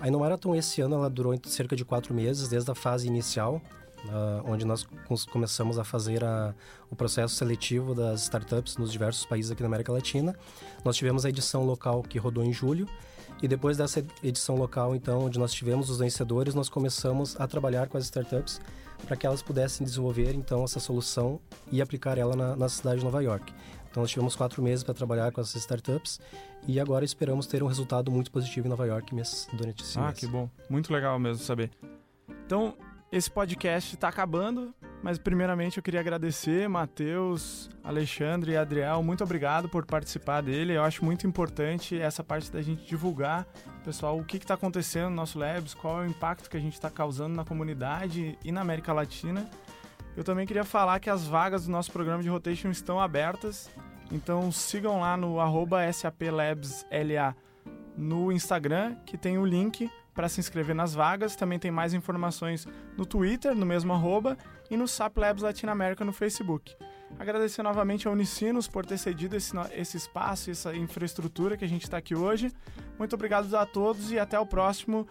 A 0.00 0.08
Inomarathon 0.08 0.54
esse 0.54 0.80
ano 0.80 0.96
ela 0.96 1.10
durou 1.10 1.38
cerca 1.44 1.76
de 1.76 1.84
quatro 1.84 2.14
meses, 2.14 2.48
desde 2.48 2.70
a 2.70 2.74
fase 2.74 3.06
inicial, 3.06 3.60
uh, 4.06 4.42
onde 4.50 4.64
nós 4.64 4.86
começamos 5.30 5.78
a 5.78 5.84
fazer 5.84 6.24
a, 6.24 6.54
o 6.90 6.96
processo 6.96 7.34
seletivo 7.34 7.94
das 7.94 8.22
startups 8.22 8.76
nos 8.76 8.90
diversos 8.90 9.24
países 9.24 9.50
aqui 9.50 9.62
na 9.62 9.68
América 9.68 9.92
Latina. 9.92 10.34
Nós 10.84 10.96
tivemos 10.96 11.24
a 11.24 11.28
edição 11.28 11.64
local 11.64 12.02
que 12.02 12.18
rodou 12.18 12.44
em 12.44 12.52
julho, 12.52 12.88
e 13.42 13.48
depois 13.48 13.76
dessa 13.76 14.04
edição 14.22 14.56
local, 14.56 14.94
então, 14.94 15.24
onde 15.24 15.38
nós 15.38 15.52
tivemos 15.52 15.90
os 15.90 15.98
vencedores, 15.98 16.54
nós 16.54 16.68
começamos 16.68 17.38
a 17.40 17.46
trabalhar 17.46 17.88
com 17.88 17.98
as 17.98 18.04
startups 18.04 18.60
para 19.06 19.16
que 19.16 19.26
elas 19.26 19.42
pudessem 19.42 19.84
desenvolver, 19.84 20.34
então, 20.34 20.64
essa 20.64 20.80
solução 20.80 21.40
e 21.70 21.82
aplicar 21.82 22.16
ela 22.16 22.34
na, 22.34 22.56
na 22.56 22.68
cidade 22.68 22.98
de 22.98 23.04
Nova 23.04 23.22
York. 23.22 23.52
Então, 23.90 24.02
nós 24.02 24.10
tivemos 24.10 24.34
quatro 24.34 24.62
meses 24.62 24.82
para 24.82 24.94
trabalhar 24.94 25.30
com 25.30 25.40
essas 25.40 25.56
startups 25.56 26.20
e 26.66 26.80
agora 26.80 27.04
esperamos 27.04 27.46
ter 27.46 27.62
um 27.62 27.66
resultado 27.66 28.10
muito 28.10 28.30
positivo 28.30 28.66
em 28.66 28.70
Nova 28.70 28.86
York 28.86 29.14
durante 29.52 29.82
esse 29.84 29.98
ah, 29.98 30.02
mês. 30.02 30.14
Ah, 30.16 30.20
que 30.20 30.26
bom. 30.26 30.48
Muito 30.68 30.92
legal 30.92 31.18
mesmo 31.18 31.44
saber. 31.44 31.70
Então, 32.46 32.74
esse 33.12 33.30
podcast 33.30 33.94
está 33.94 34.08
acabando, 34.08 34.74
mas 35.04 35.18
primeiramente 35.18 35.76
eu 35.76 35.82
queria 35.82 36.00
agradecer 36.00 36.66
Matheus, 36.66 37.68
Alexandre 37.84 38.52
e 38.52 38.56
Adriel. 38.56 39.02
Muito 39.02 39.22
obrigado 39.22 39.68
por 39.68 39.84
participar 39.84 40.40
dele. 40.40 40.72
Eu 40.72 40.82
acho 40.82 41.04
muito 41.04 41.26
importante 41.26 42.00
essa 42.00 42.24
parte 42.24 42.50
da 42.50 42.62
gente 42.62 42.86
divulgar, 42.86 43.46
pessoal, 43.84 44.18
o 44.18 44.24
que 44.24 44.38
está 44.38 44.54
acontecendo 44.54 45.10
no 45.10 45.16
nosso 45.16 45.38
Labs, 45.38 45.74
qual 45.74 46.02
é 46.02 46.06
o 46.06 46.08
impacto 46.08 46.48
que 46.48 46.56
a 46.56 46.60
gente 46.60 46.72
está 46.72 46.88
causando 46.88 47.36
na 47.36 47.44
comunidade 47.44 48.38
e 48.42 48.50
na 48.50 48.62
América 48.62 48.94
Latina. 48.94 49.46
Eu 50.16 50.24
também 50.24 50.46
queria 50.46 50.64
falar 50.64 50.98
que 51.00 51.10
as 51.10 51.26
vagas 51.26 51.66
do 51.66 51.70
nosso 51.70 51.92
programa 51.92 52.22
de 52.22 52.30
rotation 52.30 52.70
estão 52.70 52.98
abertas. 52.98 53.70
Então 54.10 54.50
sigam 54.50 55.00
lá 55.00 55.18
no 55.18 55.36
SAPLabsLA 55.92 57.36
no 57.94 58.32
Instagram, 58.32 58.96
que 59.04 59.18
tem 59.18 59.36
o 59.36 59.44
link 59.44 59.90
para 60.14 60.30
se 60.30 60.40
inscrever 60.40 60.74
nas 60.74 60.94
vagas. 60.94 61.36
Também 61.36 61.58
tem 61.58 61.70
mais 61.70 61.92
informações 61.92 62.66
no 62.96 63.04
Twitter, 63.04 63.54
no 63.54 63.66
mesmo 63.66 63.92
arroba, 63.92 64.38
e 64.70 64.76
no 64.76 64.86
SAP 64.88 65.18
Labs 65.18 65.42
Latinoamérica 65.42 66.04
no 66.04 66.12
Facebook. 66.12 66.74
Agradecer 67.18 67.62
novamente 67.62 68.08
a 68.08 68.10
Unicinos 68.10 68.66
por 68.66 68.84
ter 68.84 68.98
cedido 68.98 69.36
esse, 69.36 69.52
esse 69.72 69.96
espaço, 69.96 70.50
essa 70.50 70.74
infraestrutura 70.74 71.56
que 71.56 71.64
a 71.64 71.68
gente 71.68 71.84
está 71.84 71.96
aqui 71.96 72.14
hoje. 72.14 72.52
Muito 72.98 73.14
obrigado 73.14 73.54
a 73.54 73.64
todos 73.64 74.10
e 74.10 74.18
até 74.18 74.38
o 74.38 74.46
próximo 74.46 75.06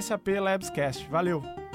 SAP 0.00 0.28
Labscast. 0.40 1.08
Valeu! 1.08 1.65